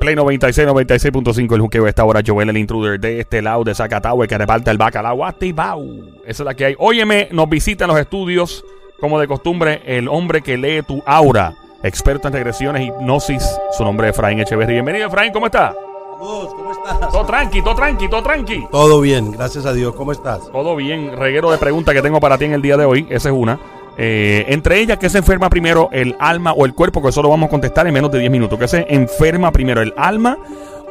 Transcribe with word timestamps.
Play 0.00 0.16
96, 0.16 0.66
96.5, 0.66 1.54
el 1.54 1.60
juqueo 1.60 1.84
de 1.84 1.90
esta 1.90 2.06
hora. 2.06 2.22
Joel, 2.26 2.48
el 2.48 2.56
intruder 2.56 2.98
de 2.98 3.20
este 3.20 3.42
lado 3.42 3.64
de 3.64 3.74
Zacatau, 3.74 4.22
el 4.22 4.28
que 4.28 4.38
reparte 4.38 4.70
el 4.70 4.78
bacalao. 4.78 5.26
Atibau. 5.26 5.84
Esa 6.24 6.42
es 6.42 6.46
la 6.46 6.54
que 6.54 6.64
hay. 6.64 6.74
Óyeme, 6.78 7.28
nos 7.32 7.50
visita 7.50 7.84
en 7.84 7.90
los 7.90 8.00
estudios, 8.00 8.64
como 8.98 9.20
de 9.20 9.28
costumbre, 9.28 9.82
el 9.84 10.08
hombre 10.08 10.40
que 10.40 10.56
lee 10.56 10.80
tu 10.88 11.02
aura. 11.04 11.52
Experto 11.82 12.28
en 12.28 12.32
regresiones, 12.32 12.88
hipnosis. 12.88 13.46
Su 13.76 13.84
nombre 13.84 14.08
es 14.08 14.14
Efraín 14.14 14.40
Echeverry. 14.40 14.72
Bienvenido, 14.72 15.06
Efraín, 15.06 15.34
¿cómo 15.34 15.44
está? 15.44 15.74
Saludos, 16.18 16.54
¿cómo 16.54 16.72
estás? 16.72 17.12
Todo 17.12 17.26
tranqui, 17.26 17.62
todo 17.62 17.74
tranqui, 17.74 18.08
todo 18.08 18.22
tranqui. 18.22 18.66
Todo 18.70 19.00
bien, 19.02 19.32
gracias 19.32 19.66
a 19.66 19.74
Dios. 19.74 19.94
¿Cómo 19.94 20.12
estás? 20.12 20.50
Todo 20.50 20.76
bien. 20.76 21.14
Reguero 21.14 21.50
de 21.50 21.58
preguntas 21.58 21.94
que 21.94 22.00
tengo 22.00 22.20
para 22.20 22.38
ti 22.38 22.46
en 22.46 22.54
el 22.54 22.62
día 22.62 22.78
de 22.78 22.86
hoy. 22.86 23.06
Esa 23.10 23.28
es 23.28 23.34
una. 23.34 23.60
Eh, 23.96 24.44
entre 24.48 24.80
ellas, 24.80 24.98
¿qué 24.98 25.08
se 25.10 25.18
enferma 25.18 25.50
primero, 25.50 25.88
el 25.92 26.16
alma 26.18 26.52
o 26.52 26.64
el 26.64 26.74
cuerpo? 26.74 27.02
Que 27.02 27.08
eso 27.08 27.22
lo 27.22 27.28
vamos 27.28 27.48
a 27.48 27.50
contestar 27.50 27.86
en 27.86 27.94
menos 27.94 28.10
de 28.10 28.18
10 28.18 28.30
minutos. 28.30 28.58
¿Qué 28.58 28.68
se 28.68 28.86
enferma 28.88 29.52
primero, 29.52 29.82
el 29.82 29.92
alma 29.96 30.38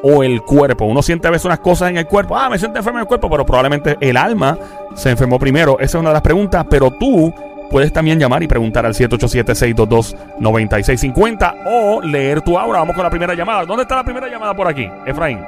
o 0.03 0.23
el 0.23 0.41
cuerpo? 0.41 0.85
Uno 0.85 1.01
siente 1.01 1.27
a 1.27 1.31
veces 1.31 1.45
unas 1.45 1.59
cosas 1.59 1.89
en 1.89 1.97
el 1.97 2.07
cuerpo. 2.07 2.38
Ah, 2.38 2.49
me 2.49 2.59
siento 2.59 2.77
enfermo 2.77 2.99
en 2.99 3.03
el 3.03 3.07
cuerpo, 3.07 3.29
pero 3.29 3.45
probablemente 3.45 3.97
el 3.99 4.17
alma 4.17 4.57
se 4.95 5.09
enfermó 5.09 5.39
primero. 5.39 5.77
Esa 5.79 5.97
es 5.97 6.01
una 6.01 6.09
de 6.09 6.13
las 6.13 6.21
preguntas, 6.21 6.65
pero 6.69 6.91
tú 6.91 7.33
puedes 7.71 7.91
también 7.93 8.19
llamar 8.19 8.43
y 8.43 8.47
preguntar 8.47 8.85
al 8.85 8.93
787-622-9650 8.93 11.55
o 11.66 12.02
leer 12.02 12.41
tu 12.41 12.59
aura. 12.59 12.79
Vamos 12.79 12.95
con 12.95 13.03
la 13.03 13.09
primera 13.09 13.33
llamada. 13.33 13.66
¿Dónde 13.66 13.83
está 13.83 13.95
la 13.95 14.03
primera 14.03 14.27
llamada 14.27 14.53
por 14.55 14.67
aquí, 14.67 14.89
Efraín? 15.05 15.39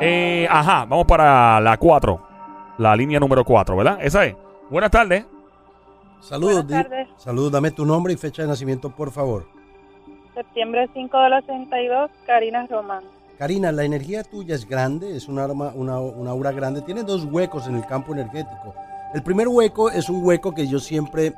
Eh, 0.00 0.46
ajá, 0.50 0.86
vamos 0.88 1.06
para 1.06 1.60
la 1.60 1.76
4. 1.76 2.20
La 2.78 2.94
línea 2.94 3.18
número 3.18 3.44
4, 3.44 3.76
¿verdad? 3.76 3.98
Esa 4.00 4.24
es. 4.24 4.36
Buenas 4.70 4.90
tardes. 4.90 5.24
Saludos. 6.20 6.64
Buenas 6.64 6.66
di- 6.66 6.74
tardes. 6.90 7.08
Saludos, 7.16 7.52
dame 7.52 7.70
tu 7.70 7.84
nombre 7.86 8.12
y 8.12 8.16
fecha 8.16 8.42
de 8.42 8.48
nacimiento, 8.48 8.90
por 8.90 9.10
favor. 9.10 9.46
Septiembre 10.34 10.88
5 10.94 11.18
de 11.18 11.28
la 11.30 11.40
62, 11.40 12.10
Karina 12.26 12.66
Román. 12.66 13.02
Karina, 13.38 13.70
la 13.72 13.84
energía 13.84 14.24
tuya 14.24 14.54
es 14.54 14.68
grande, 14.68 15.16
es 15.16 15.28
un 15.28 15.38
arma, 15.38 15.72
una, 15.74 16.00
una 16.00 16.30
aura 16.30 16.50
grande. 16.52 16.82
Tiene 16.82 17.02
dos 17.04 17.24
huecos 17.24 17.66
en 17.68 17.76
el 17.76 17.86
campo 17.86 18.12
energético. 18.12 18.74
El 19.14 19.22
primer 19.22 19.48
hueco 19.48 19.90
es 19.90 20.08
un 20.10 20.24
hueco 20.24 20.54
que 20.54 20.66
yo 20.66 20.78
siempre 20.80 21.26
eh, 21.28 21.34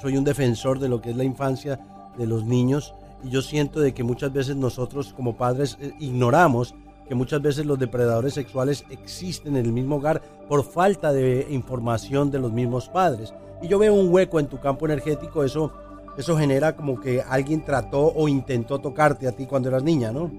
soy 0.00 0.16
un 0.16 0.24
defensor 0.24 0.78
de 0.78 0.88
lo 0.88 1.00
que 1.00 1.10
es 1.10 1.16
la 1.16 1.24
infancia 1.24 1.80
de 2.16 2.26
los 2.26 2.44
niños 2.44 2.94
y 3.24 3.30
yo 3.30 3.42
siento 3.42 3.80
de 3.80 3.92
que 3.92 4.04
muchas 4.04 4.32
veces 4.32 4.54
nosotros 4.56 5.12
como 5.14 5.36
padres 5.36 5.76
eh, 5.80 5.92
ignoramos 5.98 6.74
que 7.08 7.14
muchas 7.14 7.40
veces 7.40 7.66
los 7.66 7.78
depredadores 7.78 8.34
sexuales 8.34 8.84
existen 8.90 9.56
en 9.56 9.64
el 9.64 9.72
mismo 9.72 9.96
hogar 9.96 10.20
por 10.48 10.64
falta 10.64 11.12
de 11.12 11.46
información 11.50 12.30
de 12.30 12.38
los 12.38 12.52
mismos 12.52 12.88
padres. 12.88 13.32
Y 13.62 13.68
yo 13.68 13.78
veo 13.78 13.94
un 13.94 14.12
hueco 14.12 14.38
en 14.38 14.46
tu 14.46 14.60
campo 14.60 14.86
energético, 14.86 15.42
eso, 15.42 15.72
eso 16.16 16.36
genera 16.36 16.76
como 16.76 17.00
que 17.00 17.22
alguien 17.22 17.64
trató 17.64 18.12
o 18.14 18.28
intentó 18.28 18.78
tocarte 18.78 19.26
a 19.26 19.32
ti 19.32 19.46
cuando 19.46 19.68
eras 19.68 19.82
niña, 19.82 20.12
¿no? 20.12 20.30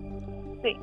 Sí. 0.61 0.77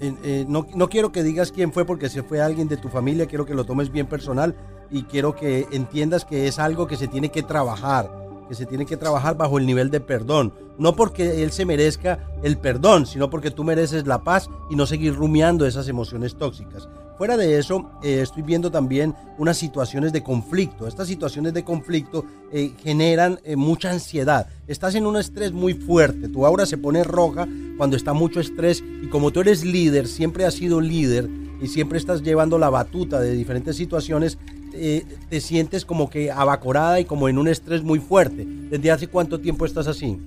Eh, 0.00 0.14
eh, 0.22 0.44
no, 0.46 0.66
no 0.74 0.88
quiero 0.88 1.12
que 1.12 1.22
digas 1.22 1.50
quién 1.50 1.72
fue 1.72 1.84
porque 1.84 2.08
si 2.08 2.20
fue 2.20 2.40
alguien 2.40 2.68
de 2.68 2.76
tu 2.76 2.88
familia, 2.88 3.26
quiero 3.26 3.46
que 3.46 3.54
lo 3.54 3.64
tomes 3.64 3.90
bien 3.90 4.06
personal 4.06 4.54
y 4.90 5.04
quiero 5.04 5.34
que 5.34 5.66
entiendas 5.72 6.24
que 6.24 6.46
es 6.46 6.58
algo 6.58 6.86
que 6.86 6.96
se 6.96 7.08
tiene 7.08 7.30
que 7.30 7.42
trabajar, 7.42 8.10
que 8.48 8.54
se 8.54 8.66
tiene 8.66 8.86
que 8.86 8.96
trabajar 8.96 9.36
bajo 9.36 9.58
el 9.58 9.66
nivel 9.66 9.90
de 9.90 10.00
perdón. 10.00 10.52
No 10.78 10.96
porque 10.96 11.42
él 11.42 11.52
se 11.52 11.64
merezca 11.64 12.18
el 12.42 12.58
perdón, 12.58 13.06
sino 13.06 13.30
porque 13.30 13.50
tú 13.50 13.64
mereces 13.64 14.06
la 14.06 14.24
paz 14.24 14.48
y 14.70 14.76
no 14.76 14.86
seguir 14.86 15.14
rumiando 15.14 15.66
esas 15.66 15.88
emociones 15.88 16.36
tóxicas. 16.36 16.88
Fuera 17.16 17.36
de 17.36 17.58
eso, 17.58 17.90
eh, 18.02 18.20
estoy 18.22 18.42
viendo 18.42 18.72
también 18.72 19.14
unas 19.38 19.56
situaciones 19.56 20.12
de 20.12 20.24
conflicto. 20.24 20.88
Estas 20.88 21.06
situaciones 21.06 21.54
de 21.54 21.62
conflicto 21.62 22.24
eh, 22.52 22.72
generan 22.82 23.38
eh, 23.44 23.54
mucha 23.54 23.92
ansiedad. 23.92 24.48
Estás 24.66 24.96
en 24.96 25.06
un 25.06 25.16
estrés 25.16 25.52
muy 25.52 25.74
fuerte. 25.74 26.28
Tu 26.28 26.44
aura 26.44 26.66
se 26.66 26.76
pone 26.76 27.04
roja 27.04 27.46
cuando 27.76 27.96
está 27.96 28.14
mucho 28.14 28.40
estrés 28.40 28.82
y 29.00 29.06
como 29.06 29.30
tú 29.30 29.40
eres 29.40 29.64
líder, 29.64 30.08
siempre 30.08 30.44
has 30.44 30.54
sido 30.54 30.80
líder 30.80 31.30
y 31.60 31.68
siempre 31.68 31.98
estás 31.98 32.22
llevando 32.22 32.58
la 32.58 32.68
batuta 32.68 33.20
de 33.20 33.32
diferentes 33.32 33.76
situaciones, 33.76 34.38
eh, 34.74 35.04
te 35.30 35.40
sientes 35.40 35.84
como 35.84 36.10
que 36.10 36.30
abacorada 36.30 37.00
y 37.00 37.04
como 37.04 37.28
en 37.28 37.38
un 37.38 37.48
estrés 37.48 37.82
muy 37.82 37.98
fuerte. 37.98 38.44
¿Desde 38.46 38.90
hace 38.90 39.08
cuánto 39.08 39.40
tiempo 39.40 39.66
estás 39.66 39.86
así? 39.86 40.18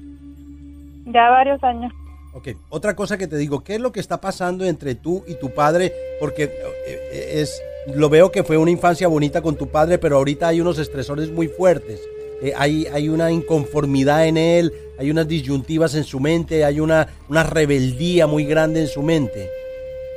Ya 1.05 1.29
varios 1.29 1.63
años. 1.63 1.93
Ok, 2.33 2.49
otra 2.69 2.95
cosa 2.95 3.17
que 3.17 3.27
te 3.27 3.37
digo, 3.37 3.63
¿qué 3.63 3.75
es 3.75 3.81
lo 3.81 3.91
que 3.91 3.99
está 3.99 4.21
pasando 4.21 4.65
entre 4.65 4.95
tú 4.95 5.23
y 5.27 5.35
tu 5.39 5.49
padre? 5.53 5.91
Porque 6.19 6.43
eh, 6.43 7.41
es, 7.41 7.61
lo 7.95 8.09
veo 8.09 8.31
que 8.31 8.43
fue 8.43 8.57
una 8.57 8.71
infancia 8.71 9.07
bonita 9.07 9.41
con 9.41 9.55
tu 9.55 9.67
padre, 9.69 9.97
pero 9.97 10.17
ahorita 10.17 10.47
hay 10.47 10.61
unos 10.61 10.77
estresores 10.77 11.31
muy 11.31 11.47
fuertes. 11.47 11.99
Eh, 12.41 12.53
hay, 12.55 12.85
hay 12.93 13.09
una 13.09 13.31
inconformidad 13.31 14.27
en 14.27 14.37
él, 14.37 14.71
hay 14.99 15.09
unas 15.09 15.27
disyuntivas 15.27 15.95
en 15.95 16.03
su 16.03 16.19
mente, 16.19 16.63
hay 16.63 16.79
una, 16.79 17.07
una 17.29 17.43
rebeldía 17.43 18.27
muy 18.27 18.45
grande 18.45 18.81
en 18.81 18.87
su 18.87 19.01
mente. 19.01 19.49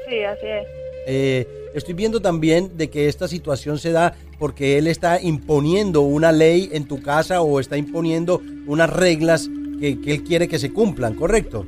Sí, 0.08 0.22
así 0.22 0.46
es. 0.46 0.66
Eh, 1.06 1.48
estoy 1.74 1.94
viendo 1.94 2.20
también 2.20 2.76
de 2.76 2.90
que 2.90 3.08
esta 3.08 3.28
situación 3.28 3.78
se 3.78 3.92
da 3.92 4.14
porque 4.38 4.78
él 4.78 4.86
está 4.86 5.20
imponiendo 5.20 6.00
una 6.02 6.32
ley 6.32 6.68
en 6.72 6.86
tu 6.86 7.00
casa 7.02 7.42
o 7.42 7.60
está 7.60 7.76
imponiendo 7.76 8.40
unas 8.66 8.90
reglas 8.90 9.48
que, 9.80 10.00
que 10.00 10.12
él 10.12 10.24
quiere 10.24 10.48
que 10.48 10.58
se 10.58 10.72
cumplan, 10.72 11.14
¿correcto? 11.14 11.64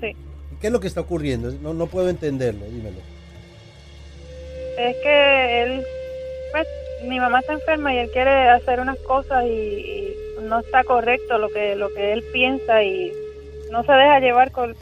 Sí. 0.00 0.12
¿Qué 0.60 0.66
es 0.66 0.72
lo 0.72 0.80
que 0.80 0.86
está 0.88 1.00
ocurriendo? 1.00 1.52
No, 1.62 1.72
no 1.74 1.86
puedo 1.86 2.08
entenderlo, 2.08 2.64
dímelo. 2.66 2.98
Es 4.78 4.96
que 5.02 5.62
él, 5.62 5.82
pues, 6.52 6.66
mi 7.08 7.18
mamá 7.18 7.40
está 7.40 7.52
enferma 7.54 7.94
y 7.94 7.98
él 7.98 8.10
quiere 8.12 8.48
hacer 8.48 8.80
unas 8.80 8.98
cosas 9.00 9.44
y, 9.44 9.48
y 9.48 10.14
no 10.42 10.60
está 10.60 10.84
correcto 10.84 11.38
lo 11.38 11.48
que 11.50 11.74
lo 11.76 11.92
que 11.92 12.12
él 12.12 12.22
piensa 12.32 12.82
y 12.82 13.12
no 13.70 13.84
se 13.84 13.92
deja 13.92 14.20
llevar 14.20 14.50
con, 14.52 14.74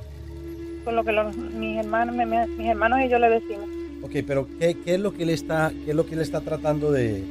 con 0.84 0.94
lo 0.94 1.04
que 1.04 1.12
los- 1.12 1.36
mis 1.36 1.78
hermanos 1.78 2.14
mi- 2.14 2.26
mi- 2.26 2.46
mis 2.56 2.68
hermanos 2.68 3.00
y 3.04 3.08
yo 3.08 3.18
le 3.18 3.28
decimos. 3.30 3.68
Ok, 4.02 4.12
pero 4.26 4.46
¿qué, 4.58 4.76
qué 4.84 4.94
es 4.94 5.00
lo 5.00 5.12
que 5.12 5.24
él 5.24 5.30
está, 5.30 5.70
qué 5.84 5.90
es 5.90 5.96
lo 5.96 6.06
que 6.06 6.14
él 6.14 6.20
está 6.20 6.40
tratando 6.40 6.92
de, 6.92 7.22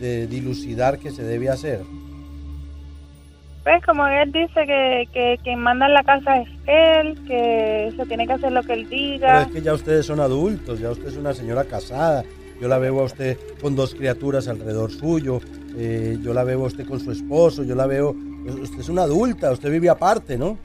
de 0.00 0.26
dilucidar 0.26 0.98
que 0.98 1.10
se 1.10 1.22
debe 1.22 1.48
hacer? 1.48 1.80
Pues 3.64 3.84
como 3.86 4.06
él 4.08 4.32
dice 4.32 4.66
que, 4.66 5.08
que 5.12 5.38
quien 5.44 5.60
manda 5.60 5.86
en 5.86 5.94
la 5.94 6.02
casa 6.02 6.38
es 6.38 6.48
él, 6.66 7.14
que 7.26 7.92
se 7.96 8.06
tiene 8.06 8.26
que 8.26 8.32
hacer 8.32 8.50
lo 8.52 8.62
que 8.64 8.72
él 8.72 8.86
Pero 8.90 9.00
diga. 9.00 9.42
es 9.42 9.48
que 9.48 9.62
ya 9.62 9.72
ustedes 9.72 10.04
son 10.04 10.18
adultos, 10.18 10.80
ya 10.80 10.90
usted 10.90 11.06
es 11.08 11.16
una 11.16 11.32
señora 11.32 11.64
casada. 11.64 12.24
Yo 12.60 12.68
la 12.68 12.78
veo 12.78 13.00
a 13.00 13.04
usted 13.04 13.38
con 13.60 13.74
dos 13.76 13.94
criaturas 13.94 14.48
alrededor 14.48 14.90
suyo. 14.90 15.40
eh, 15.76 16.18
yo 16.22 16.34
la 16.34 16.44
veo 16.44 16.64
a 16.64 16.66
usted 16.66 16.86
con 16.86 17.00
su 17.00 17.10
esposo. 17.12 17.62
Yo 17.64 17.74
la 17.74 17.86
veo. 17.86 18.10
Usted 18.44 18.80
es 18.80 18.88
una 18.88 19.02
adulta, 19.02 19.50
usted 19.52 19.70
vive 19.70 19.88
aparte, 19.88 20.36
¿no? 20.36 20.58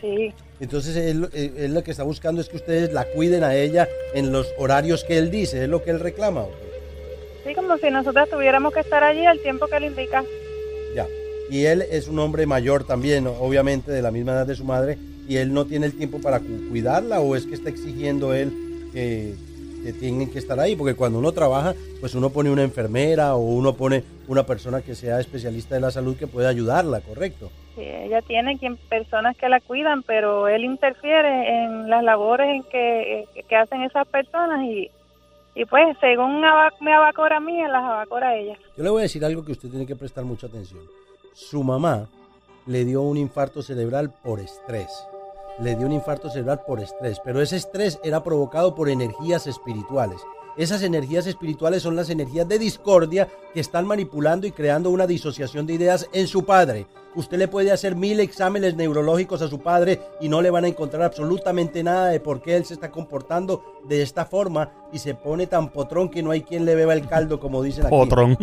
Sí, 0.00 0.32
Entonces 0.60 0.96
él, 0.96 1.28
él- 1.32 1.52
él 1.56 1.74
lo 1.74 1.82
que 1.84 1.90
está 1.92 2.02
buscando 2.02 2.40
es 2.40 2.48
que 2.48 2.56
ustedes 2.56 2.92
la 2.92 3.04
cuiden 3.04 3.44
a 3.44 3.54
ella 3.54 3.88
en 4.14 4.32
los 4.32 4.46
horarios 4.58 5.04
que 5.04 5.16
él 5.18 5.30
dice, 5.30 5.62
es 5.64 5.68
lo 5.68 5.82
que 5.82 5.90
él 5.90 6.00
reclama. 6.00 6.46
sí, 7.46 7.54
como 7.54 7.76
si 7.78 7.90
nosotros 7.90 8.28
tuviéramos 8.28 8.72
que 8.74 8.80
estar 8.80 9.02
allí 9.04 9.24
al 9.24 9.38
tiempo 9.40 9.66
que 9.68 9.76
él 9.76 9.84
indica. 9.84 10.22
Ya. 10.94 11.06
Y 11.50 11.64
él 11.64 11.82
es 11.90 12.08
un 12.08 12.18
hombre 12.18 12.44
mayor 12.46 12.84
también, 12.84 13.26
obviamente 13.26 13.90
de 13.90 14.02
la 14.02 14.10
misma 14.10 14.32
edad 14.32 14.46
de 14.46 14.54
su 14.56 14.64
madre, 14.64 14.98
y 15.28 15.36
él 15.36 15.52
no 15.54 15.64
tiene 15.64 15.86
el 15.86 15.92
tiempo 15.96 16.20
para 16.20 16.40
cu- 16.40 16.68
cuidarla 16.68 17.20
o 17.20 17.36
es 17.36 17.46
que 17.46 17.54
está 17.54 17.70
exigiendo 17.70 18.34
él 18.34 18.52
que, 18.92 19.34
que 19.84 19.92
tienen 19.94 20.28
que 20.30 20.38
estar 20.38 20.58
ahí, 20.60 20.74
porque 20.76 20.94
cuando 20.94 21.18
uno 21.20 21.32
trabaja, 21.32 21.74
pues 22.00 22.14
uno 22.14 22.30
pone 22.30 22.50
una 22.50 22.64
enfermera 22.64 23.34
o 23.34 23.38
uno 23.38 23.74
pone 23.76 24.02
una 24.28 24.44
persona 24.44 24.82
que 24.82 24.94
sea 24.94 25.18
especialista 25.18 25.74
de 25.74 25.80
la 25.80 25.90
salud 25.90 26.16
que 26.16 26.26
pueda 26.26 26.50
ayudarla, 26.50 27.00
¿correcto? 27.00 27.50
Sí, 27.74 27.82
ella 27.82 28.22
tiene 28.22 28.58
quien, 28.58 28.76
personas 28.76 29.36
que 29.36 29.48
la 29.48 29.60
cuidan, 29.60 30.02
pero 30.02 30.48
él 30.48 30.64
interfiere 30.64 31.64
en 31.64 31.88
las 31.88 32.04
labores 32.04 32.48
en 32.48 32.62
que, 32.64 33.24
que 33.48 33.56
hacen 33.56 33.82
esas 33.82 34.06
personas 34.06 34.62
y, 34.62 34.90
y 35.54 35.64
pues 35.64 35.96
según 36.00 36.40
me 36.80 36.94
abacora 36.94 37.38
a 37.38 37.40
mí, 37.40 37.60
las 37.62 37.82
abacora 37.82 38.28
a 38.28 38.36
ella. 38.36 38.56
Yo 38.76 38.84
le 38.84 38.90
voy 38.90 39.00
a 39.00 39.02
decir 39.02 39.24
algo 39.24 39.44
que 39.44 39.52
usted 39.52 39.70
tiene 39.70 39.86
que 39.86 39.96
prestar 39.96 40.24
mucha 40.24 40.46
atención. 40.46 40.82
Su 41.32 41.64
mamá 41.64 42.06
le 42.66 42.84
dio 42.84 43.02
un 43.02 43.16
infarto 43.16 43.62
cerebral 43.62 44.12
por 44.22 44.40
estrés. 44.40 44.88
Le 45.60 45.74
dio 45.74 45.86
un 45.86 45.92
infarto 45.92 46.28
cerebral 46.28 46.60
por 46.66 46.80
estrés, 46.80 47.18
pero 47.24 47.40
ese 47.40 47.56
estrés 47.56 47.98
era 48.04 48.22
provocado 48.22 48.74
por 48.74 48.90
energías 48.90 49.46
espirituales. 49.46 50.20
Esas 50.58 50.82
energías 50.82 51.28
espirituales 51.28 51.84
son 51.84 51.94
las 51.94 52.10
energías 52.10 52.48
de 52.48 52.58
discordia 52.58 53.28
que 53.54 53.60
están 53.60 53.86
manipulando 53.86 54.44
y 54.44 54.50
creando 54.50 54.90
una 54.90 55.06
disociación 55.06 55.66
de 55.66 55.74
ideas 55.74 56.08
en 56.12 56.26
su 56.26 56.44
padre. 56.44 56.86
Usted 57.14 57.38
le 57.38 57.46
puede 57.46 57.70
hacer 57.70 57.94
mil 57.94 58.18
exámenes 58.18 58.74
neurológicos 58.74 59.40
a 59.40 59.46
su 59.46 59.60
padre 59.60 60.00
y 60.20 60.28
no 60.28 60.42
le 60.42 60.50
van 60.50 60.64
a 60.64 60.68
encontrar 60.68 61.04
absolutamente 61.04 61.84
nada 61.84 62.08
de 62.08 62.18
por 62.18 62.42
qué 62.42 62.56
él 62.56 62.64
se 62.64 62.74
está 62.74 62.90
comportando 62.90 63.62
de 63.88 64.02
esta 64.02 64.24
forma 64.24 64.72
y 64.92 64.98
se 64.98 65.14
pone 65.14 65.46
tan 65.46 65.68
potrón 65.68 66.08
que 66.08 66.24
no 66.24 66.32
hay 66.32 66.42
quien 66.42 66.64
le 66.64 66.74
beba 66.74 66.92
el 66.92 67.06
caldo, 67.06 67.38
como 67.38 67.62
dicen 67.62 67.86
aquí. 67.86 67.94
Potrón. 67.94 68.36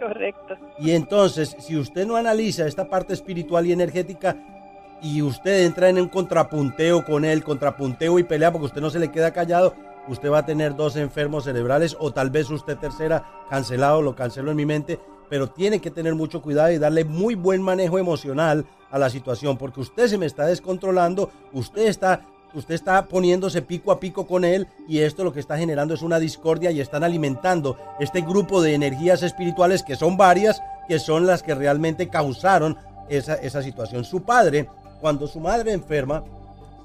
Correcto. 0.00 0.54
Y 0.78 0.92
entonces, 0.92 1.54
si 1.58 1.76
usted 1.76 2.06
no 2.06 2.16
analiza 2.16 2.66
esta 2.66 2.88
parte 2.88 3.12
espiritual 3.12 3.66
y 3.66 3.72
energética 3.72 4.36
y 5.02 5.20
usted 5.20 5.66
entra 5.66 5.90
en 5.90 5.98
un 5.98 6.08
contrapunteo 6.08 7.04
con 7.04 7.26
él, 7.26 7.44
contrapunteo 7.44 8.18
y 8.18 8.22
pelea 8.22 8.50
porque 8.50 8.66
usted 8.66 8.80
no 8.80 8.88
se 8.88 8.98
le 8.98 9.10
queda 9.10 9.32
callado, 9.32 9.74
usted 10.08 10.30
va 10.30 10.38
a 10.38 10.46
tener 10.46 10.76
dos 10.76 10.96
enfermos 10.96 11.44
cerebrales 11.44 11.96
o 11.98 12.12
tal 12.12 12.30
vez 12.30 12.50
usted 12.50 12.76
tercera 12.78 13.24
cancelado, 13.50 14.02
lo 14.02 14.16
cancelo 14.16 14.50
en 14.50 14.56
mi 14.56 14.66
mente, 14.66 15.00
pero 15.28 15.48
tiene 15.48 15.80
que 15.80 15.90
tener 15.90 16.14
mucho 16.14 16.42
cuidado 16.42 16.70
y 16.70 16.78
darle 16.78 17.04
muy 17.04 17.34
buen 17.34 17.62
manejo 17.62 17.98
emocional 17.98 18.66
a 18.90 18.98
la 18.98 19.10
situación 19.10 19.56
porque 19.56 19.80
usted 19.80 20.08
se 20.08 20.18
me 20.18 20.26
está 20.26 20.46
descontrolando, 20.46 21.30
usted 21.52 21.86
está 21.86 22.22
usted 22.54 22.74
está 22.74 23.06
poniéndose 23.06 23.60
pico 23.60 23.92
a 23.92 24.00
pico 24.00 24.26
con 24.26 24.44
él 24.44 24.66
y 24.88 25.00
esto 25.00 25.24
lo 25.24 25.32
que 25.32 25.40
está 25.40 25.58
generando 25.58 25.92
es 25.92 26.00
una 26.00 26.18
discordia 26.18 26.70
y 26.70 26.80
están 26.80 27.04
alimentando 27.04 27.76
este 28.00 28.22
grupo 28.22 28.62
de 28.62 28.74
energías 28.74 29.22
espirituales 29.22 29.82
que 29.82 29.96
son 29.96 30.16
varias, 30.16 30.62
que 30.88 30.98
son 30.98 31.26
las 31.26 31.42
que 31.42 31.54
realmente 31.54 32.08
causaron 32.08 32.78
esa, 33.10 33.34
esa 33.34 33.62
situación. 33.62 34.04
Su 34.04 34.22
padre, 34.22 34.70
cuando 35.00 35.26
su 35.26 35.38
madre 35.38 35.72
enferma, 35.72 36.24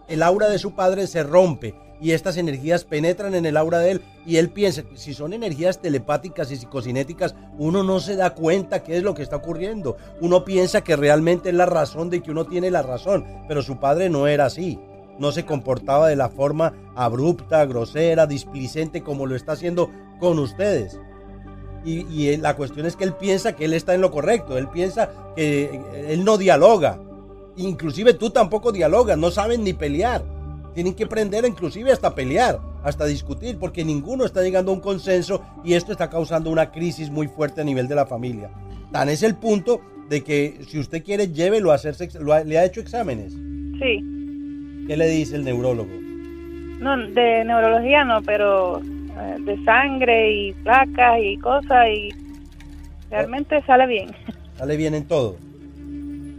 el 0.09 0.24
aura 0.24 0.50
de 0.50 0.59
su 0.59 0.74
padre 0.74 1.07
se 1.07 1.24
rompe 1.24 1.74
y 2.01 2.12
estas 2.12 2.38
energías 2.38 2.83
penetran 2.83 3.36
en 3.36 3.45
el 3.45 3.56
aura 3.56 3.77
de 3.77 3.92
él 3.92 4.01
y 4.25 4.38
él 4.38 4.50
piensa, 4.50 4.83
si 4.95 5.13
son 5.13 5.33
energías 5.33 5.80
telepáticas 5.80 6.51
y 6.51 6.57
psicocinéticas, 6.57 7.36
uno 7.59 7.83
no 7.83 8.00
se 8.00 8.15
da 8.15 8.33
cuenta 8.33 8.81
qué 8.81 8.98
es 8.98 9.03
lo 9.03 9.13
que 9.13 9.21
está 9.21 9.36
ocurriendo. 9.36 9.98
Uno 10.19 10.44
piensa 10.44 10.83
que 10.83 10.95
realmente 10.95 11.50
es 11.50 11.56
la 11.56 11.68
razón 11.68 12.09
de 12.09 12.21
que 12.21 12.31
uno 12.31 12.45
tiene 12.45 12.71
la 12.71 12.81
razón, 12.81 13.25
pero 13.48 13.62
su 13.62 13.80
padre 13.80 14.09
no 14.09 14.25
era 14.25 14.45
así. 14.45 14.80
No 15.19 15.31
se 15.31 15.45
comportaba 15.45 16.07
de 16.07 16.15
la 16.15 16.30
forma 16.30 16.74
abrupta, 16.95 17.63
grosera, 17.65 18.25
displicente 18.25 19.03
como 19.03 19.27
lo 19.27 19.36
está 19.36 19.51
haciendo 19.51 19.92
con 20.19 20.39
ustedes. 20.39 21.00
Y, 21.86 22.01
y 22.07 22.36
la 22.38 22.56
cuestión 22.56 22.88
es 22.88 22.95
que 22.95 23.03
él 23.03 23.13
piensa 23.13 23.56
que 23.56 23.65
él 23.65 23.74
está 23.74 23.94
en 23.94 24.01
lo 24.01 24.09
correcto, 24.09 24.57
él 24.57 24.69
piensa 24.69 25.12
que 25.36 25.80
él 26.07 26.24
no 26.24 26.38
dialoga. 26.38 27.00
Inclusive 27.57 28.15
tú 28.15 28.31
tampoco 28.31 28.71
dialogas, 28.71 29.19
no 29.19 29.30
saben 29.30 29.63
ni 29.63 29.74
pelear. 29.74 30.40
Tienen 30.73 30.94
que 30.95 31.03
aprender 31.03 31.45
inclusive 31.45 31.91
hasta 31.91 32.15
pelear, 32.15 32.59
hasta 32.83 33.06
discutir, 33.06 33.57
porque 33.59 33.83
ninguno 33.83 34.25
está 34.25 34.41
llegando 34.41 34.71
a 34.71 34.75
un 34.75 34.79
consenso 34.79 35.41
y 35.63 35.73
esto 35.73 35.91
está 35.91 36.09
causando 36.09 36.50
una 36.50 36.71
crisis 36.71 37.09
muy 37.09 37.27
fuerte 37.27 37.62
a 37.62 37.63
nivel 37.63 37.88
de 37.88 37.95
la 37.95 38.06
familia. 38.06 38.50
Tan 38.91 39.09
es 39.09 39.23
el 39.23 39.35
punto 39.35 39.81
de 40.09 40.23
que 40.23 40.59
si 40.68 40.79
usted 40.79 41.03
quiere, 41.03 41.29
llévelo 41.29 41.71
a 41.71 41.75
hacerse, 41.75 42.09
¿le 42.45 42.57
ha 42.57 42.65
hecho 42.65 42.81
exámenes? 42.81 43.33
Sí. 43.33 44.03
¿Qué 44.88 44.97
le 44.97 45.07
dice 45.07 45.35
el 45.35 45.44
neurólogo? 45.44 45.91
No, 46.79 46.97
de 46.97 47.45
neurología 47.45 48.03
no, 48.03 48.21
pero 48.21 48.81
eh, 48.81 49.38
de 49.39 49.63
sangre 49.63 50.31
y 50.31 50.53
placas 50.53 51.19
y 51.21 51.38
cosas 51.38 51.88
y 51.89 52.09
realmente 53.09 53.62
sale 53.63 53.88
bien. 53.88 54.09
¿Sale 54.57 54.77
bien 54.77 54.95
en 54.95 55.06
todo? 55.06 55.38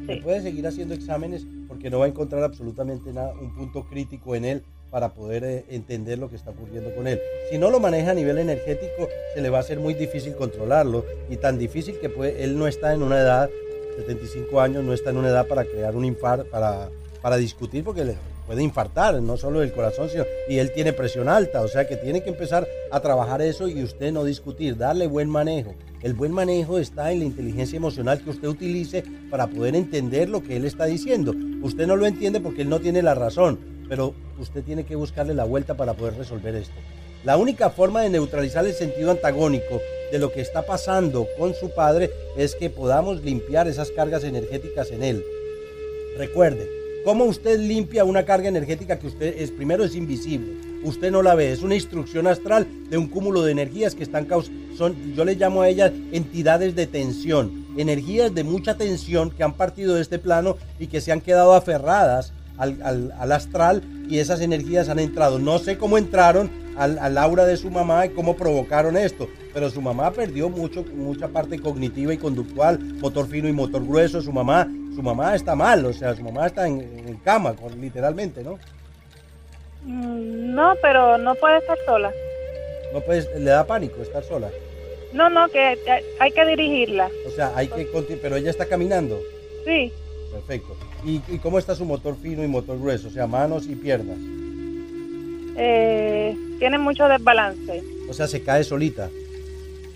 Sí. 0.06 0.20
puede 0.22 0.40
seguir 0.42 0.66
haciendo 0.66 0.94
exámenes 0.94 1.46
porque 1.82 1.90
no 1.90 1.98
va 1.98 2.04
a 2.04 2.08
encontrar 2.08 2.44
absolutamente 2.44 3.12
nada, 3.12 3.34
un 3.40 3.52
punto 3.56 3.82
crítico 3.82 4.36
en 4.36 4.44
él 4.44 4.62
para 4.88 5.08
poder 5.08 5.42
eh, 5.42 5.64
entender 5.68 6.16
lo 6.16 6.30
que 6.30 6.36
está 6.36 6.50
ocurriendo 6.50 6.94
con 6.94 7.08
él. 7.08 7.20
Si 7.50 7.58
no 7.58 7.70
lo 7.70 7.80
maneja 7.80 8.12
a 8.12 8.14
nivel 8.14 8.38
energético, 8.38 9.08
se 9.34 9.40
le 9.40 9.50
va 9.50 9.58
a 9.58 9.62
hacer 9.62 9.80
muy 9.80 9.92
difícil 9.94 10.36
controlarlo 10.36 11.04
y 11.28 11.38
tan 11.38 11.58
difícil 11.58 11.98
que 11.98 12.08
puede, 12.08 12.44
él 12.44 12.56
no 12.56 12.68
está 12.68 12.94
en 12.94 13.02
una 13.02 13.18
edad, 13.18 13.50
75 13.96 14.60
años, 14.60 14.84
no 14.84 14.92
está 14.92 15.10
en 15.10 15.16
una 15.16 15.30
edad 15.30 15.48
para 15.48 15.64
crear 15.64 15.96
un 15.96 16.04
infarto, 16.04 16.48
para, 16.52 16.88
para 17.20 17.36
discutir, 17.36 17.82
porque 17.82 18.04
le 18.04 18.14
puede 18.46 18.62
infartar, 18.62 19.20
no 19.22 19.36
solo 19.36 19.62
el 19.62 19.72
corazón, 19.72 20.08
sino, 20.08 20.24
y 20.48 20.58
él 20.58 20.72
tiene 20.72 20.92
presión 20.92 21.28
alta, 21.28 21.62
o 21.62 21.68
sea 21.68 21.86
que 21.86 21.96
tiene 21.96 22.22
que 22.22 22.30
empezar 22.30 22.66
a 22.90 23.00
trabajar 23.00 23.42
eso 23.42 23.68
y 23.68 23.82
usted 23.82 24.12
no 24.12 24.24
discutir, 24.24 24.76
darle 24.76 25.06
buen 25.06 25.28
manejo. 25.28 25.74
El 26.02 26.14
buen 26.14 26.32
manejo 26.32 26.78
está 26.78 27.12
en 27.12 27.20
la 27.20 27.24
inteligencia 27.26 27.76
emocional 27.76 28.22
que 28.22 28.30
usted 28.30 28.48
utilice 28.48 29.04
para 29.30 29.46
poder 29.46 29.76
entender 29.76 30.28
lo 30.28 30.42
que 30.42 30.56
él 30.56 30.64
está 30.64 30.86
diciendo. 30.86 31.32
Usted 31.62 31.86
no 31.86 31.96
lo 31.96 32.06
entiende 32.06 32.40
porque 32.40 32.62
él 32.62 32.68
no 32.68 32.80
tiene 32.80 33.02
la 33.02 33.14
razón, 33.14 33.58
pero 33.88 34.14
usted 34.38 34.64
tiene 34.64 34.84
que 34.84 34.96
buscarle 34.96 35.34
la 35.34 35.44
vuelta 35.44 35.76
para 35.76 35.94
poder 35.94 36.16
resolver 36.16 36.54
esto. 36.56 36.74
La 37.24 37.36
única 37.36 37.70
forma 37.70 38.02
de 38.02 38.10
neutralizar 38.10 38.66
el 38.66 38.72
sentido 38.72 39.12
antagónico 39.12 39.80
de 40.10 40.18
lo 40.18 40.32
que 40.32 40.40
está 40.40 40.62
pasando 40.62 41.28
con 41.38 41.54
su 41.54 41.70
padre 41.70 42.10
es 42.36 42.56
que 42.56 42.68
podamos 42.68 43.22
limpiar 43.22 43.68
esas 43.68 43.92
cargas 43.92 44.24
energéticas 44.24 44.90
en 44.90 45.04
él. 45.04 45.24
Recuerde, 46.18 46.81
¿cómo 47.04 47.24
usted 47.24 47.58
limpia 47.58 48.04
una 48.04 48.24
carga 48.24 48.48
energética 48.48 48.98
que 48.98 49.06
usted 49.06 49.34
es 49.38 49.50
primero 49.50 49.84
es 49.84 49.94
invisible? 49.94 50.52
Usted 50.84 51.10
no 51.10 51.22
la 51.22 51.34
ve, 51.34 51.52
es 51.52 51.62
una 51.62 51.74
instrucción 51.74 52.26
astral 52.26 52.66
de 52.90 52.98
un 52.98 53.08
cúmulo 53.08 53.42
de 53.42 53.52
energías 53.52 53.94
que 53.94 54.02
están 54.02 54.26
son 54.76 55.14
yo 55.14 55.24
le 55.24 55.34
llamo 55.34 55.62
a 55.62 55.68
ellas 55.68 55.92
entidades 56.12 56.74
de 56.74 56.86
tensión, 56.86 57.66
energías 57.76 58.34
de 58.34 58.44
mucha 58.44 58.76
tensión 58.76 59.30
que 59.30 59.42
han 59.42 59.54
partido 59.54 59.94
de 59.94 60.02
este 60.02 60.18
plano 60.18 60.56
y 60.78 60.88
que 60.88 61.00
se 61.00 61.12
han 61.12 61.20
quedado 61.20 61.54
aferradas 61.54 62.32
al, 62.58 63.12
al, 63.18 63.32
astral 63.32 63.82
y 64.08 64.18
esas 64.18 64.40
energías 64.40 64.88
han 64.88 64.98
entrado. 64.98 65.38
No 65.38 65.58
sé 65.58 65.78
cómo 65.78 65.98
entraron 65.98 66.50
al, 66.76 66.98
al, 66.98 67.18
aura 67.18 67.44
de 67.44 67.56
su 67.56 67.70
mamá 67.70 68.06
y 68.06 68.10
cómo 68.10 68.36
provocaron 68.36 68.96
esto, 68.96 69.28
pero 69.52 69.70
su 69.70 69.80
mamá 69.80 70.10
perdió 70.12 70.48
mucho, 70.48 70.84
mucha 70.94 71.28
parte 71.28 71.58
cognitiva 71.58 72.12
y 72.12 72.18
conductual, 72.18 72.78
motor 73.00 73.26
fino 73.26 73.48
y 73.48 73.52
motor 73.52 73.86
grueso. 73.86 74.20
Su 74.22 74.32
mamá, 74.32 74.68
su 74.94 75.02
mamá 75.02 75.34
está 75.34 75.54
mal, 75.54 75.84
o 75.86 75.92
sea, 75.92 76.14
su 76.14 76.22
mamá 76.22 76.46
está 76.46 76.66
en, 76.66 76.80
en 76.80 77.16
cama, 77.16 77.54
literalmente, 77.80 78.42
¿no? 78.42 78.58
Mm, 79.84 80.54
No, 80.54 80.74
pero 80.80 81.18
no 81.18 81.34
puede 81.34 81.58
estar 81.58 81.78
sola. 81.86 82.12
No 82.92 83.00
puedes, 83.00 83.28
le 83.36 83.50
da 83.50 83.66
pánico 83.66 84.02
estar 84.02 84.22
sola. 84.22 84.48
No, 85.12 85.28
no, 85.28 85.46
que 85.48 85.78
que 85.84 86.04
hay 86.20 86.32
que 86.32 86.46
dirigirla. 86.46 87.08
O 87.26 87.30
sea, 87.30 87.52
hay 87.54 87.68
que 87.68 87.86
pero 88.22 88.36
ella 88.36 88.50
está 88.50 88.66
caminando. 88.66 89.18
Sí, 89.64 89.92
Perfecto. 90.32 90.74
¿Y, 91.04 91.20
y 91.28 91.38
cómo 91.38 91.58
está 91.58 91.74
su 91.74 91.84
motor 91.84 92.16
fino 92.16 92.44
y 92.44 92.48
motor 92.48 92.78
grueso? 92.78 93.08
O 93.08 93.10
sea, 93.10 93.26
manos 93.26 93.66
y 93.66 93.74
piernas. 93.74 94.18
eh, 95.56 96.36
tiene 96.58 96.78
mucho 96.78 97.06
desbalance. 97.08 97.82
O 98.08 98.12
sea, 98.12 98.26
se 98.26 98.42
cae 98.42 98.64
solita. 98.64 99.10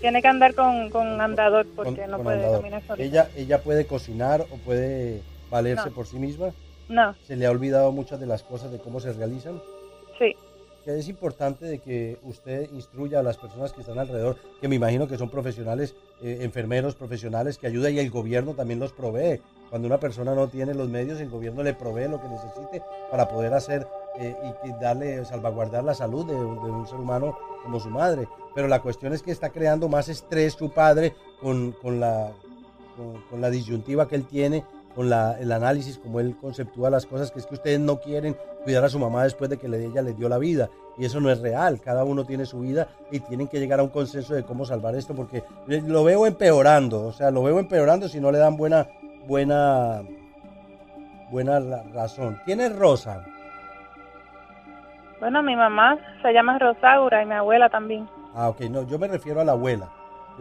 Tiene 0.01 0.21
que 0.21 0.27
andar 0.27 0.53
con, 0.53 0.89
con 0.89 1.19
andador 1.19 1.65
porque 1.75 2.01
con- 2.01 2.11
no 2.11 2.17
con 2.17 2.23
puede 2.25 2.37
andador. 2.37 2.59
caminar 2.59 2.83
solita. 2.85 3.03
Ella, 3.03 3.29
ella 3.35 3.61
puede 3.63 3.85
cocinar 3.87 4.41
o 4.51 4.57
puede 4.57 5.21
valerse 5.49 5.89
No. 5.89 5.95
por 5.95 6.05
sí 6.07 6.17
misma. 6.19 6.51
No, 6.89 7.15
Se 7.25 7.35
le 7.35 7.45
ha 7.45 7.51
olvidado 7.51 7.91
muchas 7.91 8.19
de 8.19 8.27
las 8.27 8.43
cosas 8.43 8.71
de 8.71 8.77
cómo 8.79 8.99
se 8.99 9.11
realizan. 9.13 9.61
sí, 10.19 10.33
Que 10.85 10.97
es 10.99 11.09
importante 11.09 11.65
de 11.65 11.79
que 11.79 12.17
usted 12.23 12.69
instruya 12.73 13.19
a 13.19 13.23
las 13.23 13.35
personas 13.37 13.73
que 13.73 13.81
están 13.81 13.99
alrededor, 13.99 14.37
que 14.61 14.67
me 14.69 14.75
imagino 14.75 15.07
que 15.07 15.17
son 15.17 15.29
profesionales, 15.29 15.95
eh, 16.21 16.39
enfermeros 16.41 16.95
profesionales 16.95 17.57
que 17.57 17.67
ayudan 17.67 17.93
y 17.95 17.99
el 17.99 18.09
gobierno 18.09 18.53
también 18.53 18.79
los 18.79 18.93
provee. 18.93 19.41
Cuando 19.69 19.87
una 19.87 19.99
persona 19.99 20.33
no 20.33 20.47
tiene 20.47 20.73
los 20.73 20.87
medios, 20.89 21.19
el 21.19 21.29
gobierno 21.29 21.61
le 21.63 21.73
provee 21.73 22.07
lo 22.07 22.21
que 22.21 22.27
necesite 22.29 22.81
para 23.11 23.27
poder 23.27 23.53
hacer 23.53 23.87
eh, 24.19 24.35
y 24.63 24.71
darle, 24.81 25.23
salvaguardar 25.25 25.83
la 25.83 25.93
salud 25.93 26.25
de, 26.25 26.35
un- 26.35 26.87
ser 26.87 26.99
humano 26.99 27.37
como 27.63 27.79
su 27.79 27.89
madre. 27.89 28.27
Pero 28.55 28.67
la 28.67 28.81
cuestión 28.81 29.13
es 29.13 29.21
que 29.21 29.31
está 29.31 29.49
creando 29.49 29.89
más 29.89 30.07
estrés 30.09 30.53
su 30.53 30.71
padre 30.71 31.13
con, 31.41 31.73
con 31.73 31.99
la, 31.99 32.31
con, 33.29 33.41
la 33.41 33.49
disyuntiva 33.49 34.07
que 34.07 34.15
él 34.15 34.25
tiene, 34.25 34.63
con 34.95 35.09
la, 35.09 35.37
el 35.39 35.51
análisis, 35.51 35.97
como 35.99 36.19
él 36.19 36.35
conceptúa 36.39 36.89
las 36.89 37.05
cosas, 37.05 37.29
que 37.31 37.39
es 37.39 37.45
que 37.45 37.53
ustedes 37.55 37.79
no 37.79 37.99
quieren 37.99 38.35
cuidar 38.63 38.83
a 38.85 38.89
su 38.89 38.97
mamá 38.99 39.23
después 39.23 39.49
de 39.49 39.57
que 39.57 39.67
ella 39.67 40.01
le 40.01 40.13
dio 40.13 40.27
la 40.29 40.37
vida. 40.39 40.69
Y 40.97 41.05
eso 41.05 41.19
no 41.19 41.29
es 41.29 41.39
real, 41.41 41.79
cada 41.79 42.03
uno 42.03 42.25
tiene 42.25 42.47
su 42.47 42.61
vida 42.61 42.87
y 43.11 43.19
tienen 43.19 43.47
que 43.47 43.59
llegar 43.59 43.79
a 43.79 43.83
un 43.83 43.89
consenso 43.89 44.33
de 44.33 44.43
cómo 44.43 44.65
salvar 44.65 44.95
esto, 44.95 45.13
porque 45.13 45.43
lo 45.67 46.03
veo 46.03 46.25
empeorando, 46.25 47.05
o 47.05 47.11
sea, 47.13 47.29
lo 47.29 47.43
veo 47.43 47.59
empeorando 47.59 48.09
si 48.09 48.19
no 48.19 48.31
le 48.31 48.39
dan 48.39 48.57
buena, 48.57 48.87
buena, 49.27 50.01
buena 51.31 51.59
razón. 51.93 52.39
¿Quién 52.45 52.61
es 52.61 52.75
Rosa? 52.75 53.23
Bueno, 55.19 55.41
mi 55.41 55.55
mamá 55.55 55.97
se 56.21 56.31
llama 56.31 56.59
Rosaura 56.59 57.23
y 57.23 57.25
mi 57.25 57.33
abuela 57.33 57.69
también. 57.69 58.07
Ah, 58.35 58.49
ok, 58.49 58.61
no, 58.69 58.83
yo 58.83 58.99
me 58.99 59.07
refiero 59.07 59.41
a 59.41 59.45
la 59.45 59.53
abuela, 59.53 59.89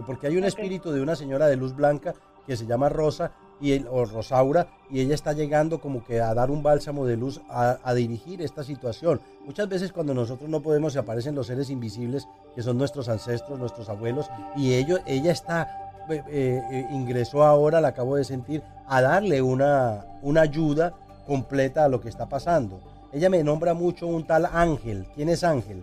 porque 0.07 0.27
hay 0.27 0.37
un 0.37 0.45
espíritu 0.45 0.93
de 0.93 1.01
una 1.01 1.17
señora 1.17 1.47
de 1.47 1.57
luz 1.57 1.75
blanca 1.75 2.15
que 2.47 2.57
se 2.57 2.67
llama 2.67 2.89
Rosa 2.91 3.33
y 3.59 3.73
el- 3.73 3.87
o 3.91 4.05
Rosaura 4.05 4.67
y 4.91 5.01
ella 5.01 5.15
está 5.15 5.33
llegando 5.33 5.81
como 5.81 6.05
que 6.05 6.21
a 6.21 6.35
dar 6.35 6.51
un 6.51 6.63
bálsamo 6.63 7.07
de 7.07 7.17
luz 7.17 7.41
a, 7.49 7.79
a 7.83 7.95
dirigir 7.95 8.43
esta 8.43 8.63
situación. 8.63 9.21
Muchas 9.47 9.67
veces 9.69 9.93
cuando 9.93 10.13
nosotros 10.13 10.49
no 10.51 10.61
podemos 10.61 10.93
se 10.93 10.99
aparecen 10.99 11.35
los 11.35 11.47
seres 11.47 11.71
invisibles 11.71 12.29
que 12.55 12.63
son 12.63 12.77
nuestros 12.77 13.09
ancestros, 13.09 13.59
nuestros 13.59 13.89
abuelos 13.89 14.31
y 14.57 14.75
ellos, 14.75 15.01
ella 15.07 15.33
está 15.33 15.86
eh, 16.09 16.63
eh, 16.71 16.87
ingresó 16.91 17.43
ahora, 17.43 17.81
la 17.81 17.89
acabo 17.89 18.17
de 18.17 18.25
sentir, 18.25 18.63
a 18.87 19.01
darle 19.01 19.43
una, 19.43 20.05
una 20.23 20.43
ayuda 20.43 20.95
completa 21.27 21.85
a 21.85 21.89
lo 21.89 22.01
que 22.01 22.09
está 22.09 22.29
pasando. 22.29 22.81
Ella 23.13 23.31
me 23.31 23.43
nombra 23.43 23.75
mucho 23.75 24.07
un 24.07 24.27
tal 24.27 24.47
Ángel. 24.47 25.07
¿Quién 25.15 25.29
es 25.29 25.43
Ángel? 25.43 25.83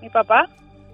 Mi 0.00 0.08
papá, 0.08 0.48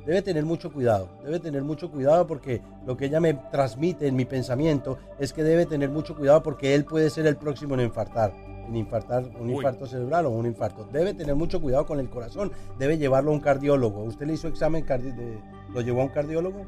debe 0.05 0.23
tener 0.23 0.45
mucho 0.45 0.73
cuidado, 0.73 1.09
debe 1.25 1.41
tener 1.41 1.63
mucho 1.63 1.91
cuidado 1.91 2.27
porque 2.27 2.61
lo 2.87 2.97
que 2.97 3.07
ella 3.07 3.21
me 3.21 3.35
transmite 3.35 4.07
en 4.07 4.17
mi 4.17 4.25
pensamiento 4.25 4.99
es 5.19 5.33
que 5.33 5.43
debe 5.43 5.67
tener 5.67 5.91
mucho 5.91 6.17
cuidado 6.17 6.43
porque 6.43 6.75
él 6.75 6.85
puede 6.85 7.11
ser 7.11 7.27
el 7.27 7.37
próximo 7.37 7.75
en 7.75 7.81
infartar, 7.81 8.33
en 8.67 8.77
infartar 8.77 9.25
un 9.39 9.49
Uy. 9.49 9.57
infarto 9.57 9.87
cerebral 9.87 10.27
o 10.27 10.31
un 10.31 10.47
infarto. 10.47 10.85
Debe 10.93 11.15
tener 11.15 11.35
mucho 11.35 11.61
cuidado 11.61 11.87
con 11.87 12.01
el 12.01 12.09
corazón, 12.09 12.53
debe 12.79 12.99
llevarlo 12.99 13.31
a 13.31 13.35
un 13.35 13.41
cardiólogo. 13.41 14.03
¿Usted 14.03 14.27
le 14.27 14.35
hizo 14.35 14.49
examen 14.49 14.85
cardi 14.85 15.11
de, 15.13 15.39
lo 15.73 15.81
llevó 15.81 16.01
a 16.01 16.05
un 16.05 16.11
cardiólogo? 16.11 16.67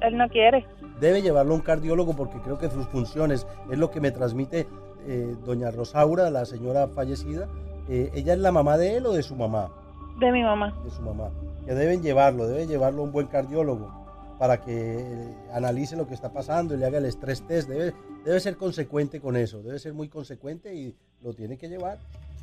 él 0.00 0.16
no 0.16 0.28
quiere. 0.28 0.66
Debe 1.00 1.22
llevarlo 1.22 1.54
a 1.54 1.56
un 1.56 1.62
cardiólogo 1.62 2.14
porque 2.14 2.38
creo 2.40 2.58
que 2.58 2.68
sus 2.70 2.86
funciones 2.86 3.46
es 3.70 3.78
lo 3.78 3.90
que 3.90 4.00
me 4.00 4.10
transmite 4.10 4.68
eh, 5.06 5.34
doña 5.44 5.70
Rosaura, 5.70 6.30
la 6.30 6.44
señora 6.44 6.88
fallecida. 6.88 7.48
Eh, 7.88 8.10
¿Ella 8.14 8.34
es 8.34 8.38
la 8.38 8.52
mamá 8.52 8.76
de 8.76 8.96
él 8.96 9.06
o 9.06 9.12
de 9.12 9.22
su 9.22 9.34
mamá? 9.34 9.70
De 10.18 10.30
mi 10.30 10.42
mamá. 10.42 10.78
de 10.84 10.90
su 10.90 11.00
mamá, 11.00 11.30
que 11.64 11.74
deben 11.74 12.02
llevarlo, 12.02 12.46
debe 12.46 12.66
llevarlo 12.66 13.00
a 13.00 13.04
un 13.06 13.12
buen 13.12 13.26
cardiólogo, 13.28 13.90
para 14.38 14.60
que 14.60 14.98
eh, 14.98 15.34
analice 15.54 15.96
lo 15.96 16.06
que 16.06 16.12
está 16.12 16.30
pasando 16.30 16.74
y 16.74 16.76
le 16.76 16.84
haga 16.84 16.98
el 16.98 17.06
estrés 17.06 17.42
test. 17.46 17.70
Debe, 17.70 17.94
debe 18.24 18.38
ser 18.38 18.56
consecuente 18.56 19.18
con 19.18 19.36
eso, 19.36 19.62
debe 19.62 19.78
ser 19.78 19.94
muy 19.94 20.08
consecuente 20.08 20.74
y 20.74 20.94
lo 21.22 21.32
tiene 21.32 21.56
que 21.56 21.68
llevar. 21.68 21.98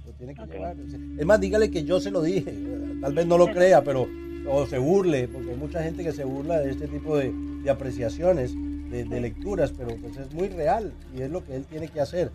Lo 0.08 0.14
tiene 0.14 0.34
que 0.34 0.46
llevar. 0.46 0.76
Es 1.18 1.26
más, 1.26 1.40
dígale 1.40 1.70
que 1.70 1.84
yo 1.84 2.00
se 2.00 2.10
lo 2.10 2.22
dije. 2.22 2.54
Tal 3.02 3.14
vez 3.14 3.28
no 3.28 3.38
lo 3.38 3.48
crea, 3.52 3.84
pero 3.84 4.08
o 4.50 4.66
se 4.66 4.77
burle, 4.77 5.27
porque 5.27 5.51
hay 5.51 5.58
mucha 5.58 5.84
gente 5.84 6.04
que 6.04 6.12
se 6.12 6.24
burla 6.24 6.60
de 6.60 6.72
este 6.72 6.88
tipo 6.88 7.18
de, 7.18 7.32
de 7.63 7.70
apreciaciones, 7.70 8.54
de, 8.89 9.04
de, 9.04 9.22
lecturas, 9.22 9.74
pero 9.77 9.96
pues 9.98 10.18
es 10.18 10.34
muy 10.34 10.48
real 10.48 10.94
y 11.16 11.22
es 11.22 11.30
lo 11.30 11.44
que 11.44 11.56
él 11.56 11.66
tiene 11.66 11.88
que 11.88 12.00
hacer. 12.00 12.32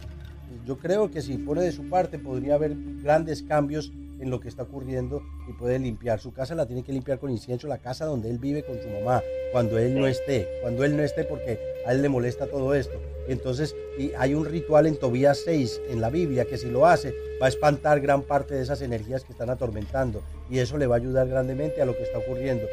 Yo 0.67 0.79
creo 0.79 1.11
que 1.11 1.23
si 1.23 1.39
pone 1.39 1.63
de 1.63 1.73
su 1.73 1.89
parte 1.89 2.19
podría 2.19 2.55
haber 2.55 2.77
grandes 3.03 3.43
cambios 3.43 3.93
en 4.21 4.31
lo 4.31 4.41
que 4.41 4.49
está 4.49 4.63
ocurriendo 4.63 5.23
y 5.49 5.53
puede 5.53 5.79
limpiar. 5.79 6.21
Su 6.21 6.33
casa 6.33 6.55
la 6.55 6.67
tiene 6.67 6.85
que 6.85 6.93
limpiar 6.93 7.19
con 7.19 7.31
incienso, 7.31 7.67
la 7.67 7.79
casa 7.79 8.05
donde 8.05 8.31
él 8.31 8.39
vive 8.39 8.63
con 8.63 8.81
su 8.81 8.89
mamá, 8.89 9.21
cuando 9.51 9.79
él 9.79 9.99
no 9.99 10.07
esté, 10.07 10.49
cuando 10.63 10.85
él 10.85 10.97
no 10.97 11.03
esté 11.03 11.25
porque 11.25 11.59
a 11.87 11.93
él 11.93 12.03
le 12.03 12.09
molesta 12.09 12.47
todo 12.47 12.75
esto. 12.75 13.01
Entonces, 13.29 13.77
y 13.99 14.13
hay 14.19 14.35
un 14.35 14.45
ritual 14.45 14.87
en 14.87 14.97
Tobías 14.97 15.39
6 15.45 15.83
en 15.91 16.01
la 16.01 16.11
Biblia 16.11 16.45
que 16.45 16.59
si 16.59 16.71
lo 16.71 16.87
hace 16.87 17.15
va 17.41 17.47
a 17.47 17.49
espantar 17.49 18.01
gran 18.01 18.23
parte 18.23 18.55
de 18.55 18.63
esas 18.63 18.83
energías 18.83 19.25
que 19.25 19.33
están 19.33 19.51
atormentando 19.51 20.23
y 20.51 20.59
eso 20.59 20.77
le 20.79 20.87
va 20.87 20.97
a 20.97 20.99
ayudar 20.99 21.29
grandemente 21.29 21.81
a 21.83 21.87
lo 21.87 21.97
que 21.97 22.03
está 22.03 22.19
ocurriendo. 22.19 22.67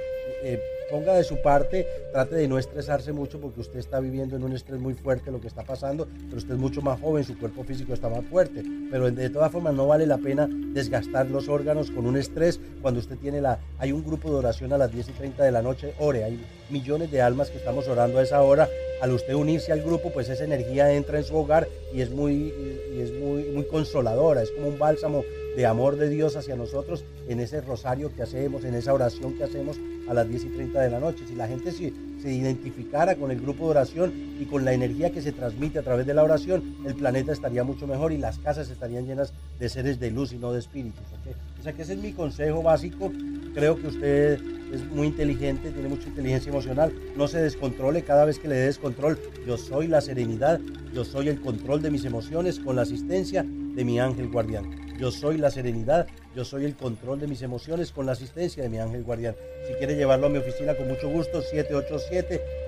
Eh, 0.43 0.59
ponga 0.89 1.13
de 1.13 1.23
su 1.23 1.41
parte, 1.41 1.87
trate 2.11 2.35
de 2.35 2.47
no 2.47 2.57
estresarse 2.57 3.11
mucho 3.13 3.39
porque 3.39 3.61
usted 3.61 3.79
está 3.79 3.99
viviendo 3.99 4.35
en 4.35 4.43
un 4.43 4.53
estrés 4.53 4.79
muy 4.79 4.93
fuerte 4.93 5.31
lo 5.31 5.39
que 5.39 5.47
está 5.47 5.63
pasando, 5.63 6.07
pero 6.25 6.37
usted 6.37 6.53
es 6.53 6.59
mucho 6.59 6.81
más 6.81 6.99
joven, 6.99 7.23
su 7.23 7.37
cuerpo 7.37 7.63
físico 7.63 7.93
está 7.93 8.09
más 8.09 8.25
fuerte, 8.25 8.63
pero 8.91 9.09
de 9.11 9.29
todas 9.29 9.51
formas 9.51 9.73
no 9.73 9.87
vale 9.87 10.05
la 10.05 10.17
pena 10.17 10.49
desgastar 10.49 11.27
los 11.27 11.47
órganos 11.47 11.91
con 11.91 12.05
un 12.05 12.17
estrés 12.17 12.59
cuando 12.81 12.99
usted 12.99 13.17
tiene 13.17 13.41
la... 13.41 13.59
Hay 13.77 13.91
un 13.91 14.03
grupo 14.03 14.29
de 14.29 14.35
oración 14.35 14.73
a 14.73 14.77
las 14.77 14.91
10 14.91 15.09
y 15.09 15.11
30 15.13 15.43
de 15.43 15.51
la 15.51 15.61
noche, 15.61 15.93
ore, 15.99 16.23
hay 16.23 16.39
millones 16.69 17.11
de 17.11 17.21
almas 17.21 17.49
que 17.49 17.57
estamos 17.57 17.87
orando 17.87 18.19
a 18.19 18.23
esa 18.23 18.41
hora, 18.41 18.67
al 19.01 19.11
usted 19.11 19.33
unirse 19.33 19.71
al 19.71 19.81
grupo, 19.81 20.11
pues 20.11 20.29
esa 20.29 20.43
energía 20.43 20.91
entra 20.93 21.17
en 21.17 21.23
su 21.23 21.35
hogar 21.35 21.67
y 21.93 22.01
es 22.01 22.09
muy, 22.09 22.53
es 22.97 23.11
muy, 23.13 23.43
muy 23.45 23.65
consoladora, 23.65 24.41
es 24.41 24.51
como 24.51 24.67
un 24.67 24.79
bálsamo 24.79 25.23
de 25.59 25.65
amor 25.65 25.97
de 25.97 26.07
Dios 26.07 26.37
hacia 26.37 26.55
nosotros 26.55 27.03
en 27.27 27.41
ese 27.41 27.59
rosario 27.59 28.15
que 28.15 28.23
hacemos, 28.23 28.63
en 28.63 28.75
esa 28.75 28.93
oración 28.93 29.33
que 29.33 29.43
hacemos 29.43 29.77
a 30.07 30.13
las 30.13 30.25
10 30.29 30.45
y 30.45 30.49
30 30.51 30.81
de 30.81 30.89
la 30.89 31.01
noche. 31.01 31.25
Si 31.27 31.35
la 31.35 31.49
gente 31.49 31.73
se, 31.73 31.91
se 32.21 32.31
identificara 32.31 33.15
con 33.15 33.29
el 33.29 33.41
grupo 33.41 33.65
de 33.65 33.71
oración 33.71 34.13
y 34.39 34.45
con 34.45 34.63
la 34.63 34.71
energía 34.71 35.09
que 35.09 35.21
se 35.21 35.33
transmite 35.33 35.77
a 35.77 35.81
través 35.81 36.05
de 36.05 36.13
la 36.13 36.23
oración, 36.23 36.77
el 36.85 36.95
planeta 36.95 37.33
estaría 37.33 37.65
mucho 37.65 37.87
mejor 37.87 38.13
y 38.13 38.17
las 38.17 38.39
casas 38.39 38.69
estarían 38.69 39.05
llenas 39.05 39.33
de 39.59 39.67
seres 39.67 39.99
de 39.99 40.11
luz 40.11 40.31
y 40.31 40.37
no 40.37 40.53
de 40.53 40.59
espíritus. 40.59 41.03
O 41.59 41.61
sea 41.61 41.73
que 41.73 41.81
ese 41.81 41.91
es 41.91 41.99
mi 41.99 42.13
consejo 42.13 42.63
básico. 42.63 43.11
Creo 43.53 43.75
que 43.75 43.87
usted 43.87 44.39
es 44.73 44.85
muy 44.85 45.07
inteligente, 45.07 45.71
tiene 45.71 45.89
mucha 45.89 46.07
inteligencia 46.07 46.51
emocional. 46.51 46.93
No 47.17 47.27
se 47.27 47.41
descontrole 47.41 48.03
cada 48.03 48.23
vez 48.23 48.39
que 48.39 48.47
le 48.47 48.55
dé 48.55 48.67
descontrol. 48.67 49.19
Yo 49.45 49.57
soy 49.57 49.87
la 49.87 49.99
serenidad, 49.99 50.61
yo 50.93 51.03
soy 51.03 51.27
el 51.27 51.41
control 51.41 51.81
de 51.81 51.91
mis 51.91 52.05
emociones 52.05 52.59
con 52.59 52.77
la 52.77 52.83
asistencia 52.83 53.43
de 53.43 53.83
mi 53.83 53.99
ángel 53.99 54.29
guardián. 54.29 54.88
Yo 54.99 55.11
soy 55.11 55.37
la 55.37 55.49
serenidad, 55.49 56.07
yo 56.35 56.43
soy 56.43 56.65
el 56.65 56.75
control 56.75 57.21
de 57.21 57.27
mis 57.27 57.41
emociones 57.41 57.93
con 57.93 58.05
la 58.05 58.11
asistencia 58.11 58.61
de 58.61 58.67
mi 58.67 58.79
ángel 58.79 59.03
guardián. 59.03 59.33
Si 59.65 59.73
quiere 59.75 59.95
llevarlo 59.95 60.27
a 60.27 60.29
mi 60.29 60.39
oficina, 60.39 60.75
con 60.75 60.89
mucho 60.89 61.07
gusto, 61.07 61.41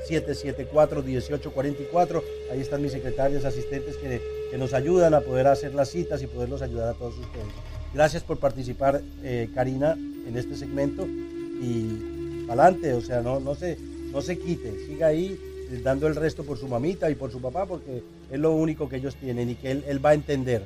787-774-1844. 0.07 2.23
Ahí 2.49 2.61
están 2.61 2.81
mis 2.81 2.93
secretarios, 2.93 3.43
asistentes 3.43 3.97
que, 3.97 4.21
que, 4.49 4.57
nos 4.57 4.73
ayudan 4.73 5.13
a 5.13 5.19
poder 5.19 5.47
hacer 5.47 5.73
las 5.73 5.89
citas 5.89 6.23
y 6.23 6.27
poderlos 6.27 6.61
ayudar 6.61 6.87
a 6.87 6.93
todos 6.93 7.17
ustedes. 7.17 7.47
Gracias 7.93 8.23
por 8.23 8.39
participar, 8.39 9.01
eh, 9.23 9.49
Karina, 9.53 9.91
en 9.91 10.37
este 10.37 10.55
segmento 10.55 11.05
y 11.05 12.45
adelante, 12.47 12.93
o 12.93 13.01
sea, 13.01 13.19
no, 13.19 13.41
no, 13.41 13.55
se, 13.55 13.77
no 14.09 14.21
se 14.21 14.39
quite, 14.39 14.87
siga 14.87 15.07
ahí 15.07 15.37
eh, 15.69 15.81
dando 15.83 16.07
el 16.07 16.15
resto 16.15 16.45
por 16.45 16.57
su 16.57 16.69
mamita 16.69 17.11
y 17.11 17.15
por 17.15 17.29
su 17.29 17.41
papá 17.41 17.65
porque 17.65 18.01
es 18.31 18.39
lo 18.39 18.53
único 18.53 18.87
que 18.87 18.95
ellos 18.95 19.17
tienen 19.17 19.49
y 19.49 19.55
que 19.55 19.71
él, 19.71 19.83
él 19.85 20.05
va 20.05 20.11
a 20.11 20.13
entender. 20.13 20.63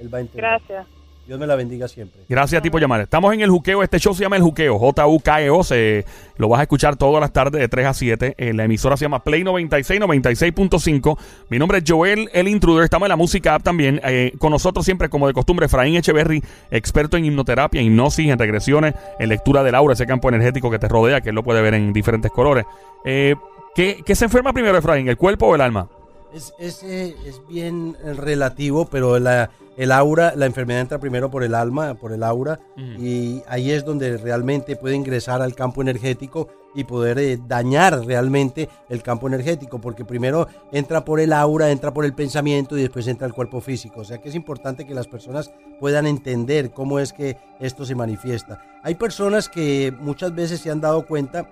Él 0.00 0.12
va 0.12 0.18
a 0.18 0.20
entender. 0.22 0.42
Gracias. 0.42 0.86
Dios 1.30 1.38
me 1.38 1.46
la 1.46 1.54
bendiga 1.54 1.86
siempre. 1.86 2.22
Gracias 2.28 2.58
a 2.58 2.62
ti 2.62 2.70
por 2.70 2.80
llamar. 2.80 3.02
Estamos 3.02 3.32
en 3.32 3.40
el 3.40 3.50
juqueo. 3.50 3.84
Este 3.84 4.00
show 4.00 4.12
se 4.12 4.22
llama 4.22 4.34
El 4.34 4.42
Juqueo. 4.42 4.80
J-U-K-E-O. 4.80 5.62
Se, 5.62 6.04
lo 6.38 6.48
vas 6.48 6.58
a 6.58 6.62
escuchar 6.62 6.96
todas 6.96 7.20
las 7.20 7.32
tardes 7.32 7.60
de 7.60 7.68
3 7.68 7.86
a 7.86 7.94
7. 7.94 8.34
Eh, 8.36 8.52
la 8.52 8.64
emisora 8.64 8.96
se 8.96 9.04
llama 9.04 9.22
Play 9.22 9.44
96, 9.44 10.00
96.5. 10.00 11.18
Mi 11.48 11.60
nombre 11.60 11.78
es 11.78 11.84
Joel, 11.86 12.28
el 12.32 12.48
intruder. 12.48 12.82
Estamos 12.82 13.06
en 13.06 13.10
la 13.10 13.16
música 13.16 13.54
app 13.54 13.62
también. 13.62 14.00
Eh, 14.02 14.32
con 14.38 14.50
nosotros 14.50 14.84
siempre, 14.84 15.08
como 15.08 15.28
de 15.28 15.32
costumbre, 15.32 15.66
Efraín 15.66 15.94
Echeverry, 15.94 16.42
experto 16.72 17.16
en 17.16 17.26
hipnoterapia, 17.26 17.80
hipnosis, 17.80 18.28
en 18.28 18.36
regresiones, 18.36 18.94
en 19.20 19.28
lectura 19.28 19.62
del 19.62 19.76
aura, 19.76 19.94
ese 19.94 20.06
campo 20.06 20.30
energético 20.30 20.68
que 20.68 20.80
te 20.80 20.88
rodea, 20.88 21.20
que 21.20 21.28
él 21.28 21.36
lo 21.36 21.44
puede 21.44 21.62
ver 21.62 21.74
en 21.74 21.92
diferentes 21.92 22.32
colores. 22.32 22.64
Eh, 23.04 23.36
¿qué, 23.76 24.02
¿Qué 24.04 24.16
se 24.16 24.24
enferma 24.24 24.52
primero, 24.52 24.76
Efraín? 24.76 25.06
¿El 25.08 25.16
cuerpo 25.16 25.46
o 25.46 25.54
el 25.54 25.60
alma? 25.60 25.86
Es, 26.32 26.54
es, 26.58 26.82
eh, 26.82 27.16
es 27.26 27.40
bien 27.48 27.96
relativo, 28.16 28.86
pero 28.86 29.18
la, 29.18 29.50
el 29.76 29.92
aura, 29.92 30.34
la 30.36 30.46
enfermedad 30.46 30.82
entra 30.82 30.98
primero 30.98 31.30
por 31.30 31.42
el 31.42 31.54
alma, 31.54 31.94
por 31.94 32.12
el 32.12 32.22
aura, 32.22 32.60
y 32.76 33.42
ahí 33.48 33.70
es 33.70 33.84
donde 33.84 34.16
realmente 34.18 34.76
puede 34.76 34.94
ingresar 34.94 35.42
al 35.42 35.54
campo 35.54 35.80
energético 35.82 36.48
y 36.74 36.84
poder 36.84 37.18
eh, 37.18 37.38
dañar 37.48 38.04
realmente 38.04 38.68
el 38.88 39.02
campo 39.02 39.26
energético, 39.26 39.80
porque 39.80 40.04
primero 40.04 40.48
entra 40.72 41.04
por 41.04 41.18
el 41.18 41.32
aura, 41.32 41.70
entra 41.70 41.92
por 41.92 42.04
el 42.04 42.14
pensamiento 42.14 42.76
y 42.76 42.82
después 42.82 43.06
entra 43.08 43.26
el 43.26 43.32
cuerpo 43.32 43.60
físico. 43.60 44.00
O 44.00 44.04
sea 44.04 44.18
que 44.18 44.28
es 44.28 44.34
importante 44.34 44.86
que 44.86 44.94
las 44.94 45.08
personas 45.08 45.50
puedan 45.80 46.06
entender 46.06 46.70
cómo 46.70 46.98
es 46.98 47.12
que 47.12 47.36
esto 47.58 47.84
se 47.84 47.94
manifiesta. 47.94 48.62
Hay 48.82 48.94
personas 48.94 49.48
que 49.48 49.92
muchas 49.98 50.34
veces 50.34 50.60
se 50.60 50.70
han 50.70 50.80
dado 50.80 51.06
cuenta 51.06 51.48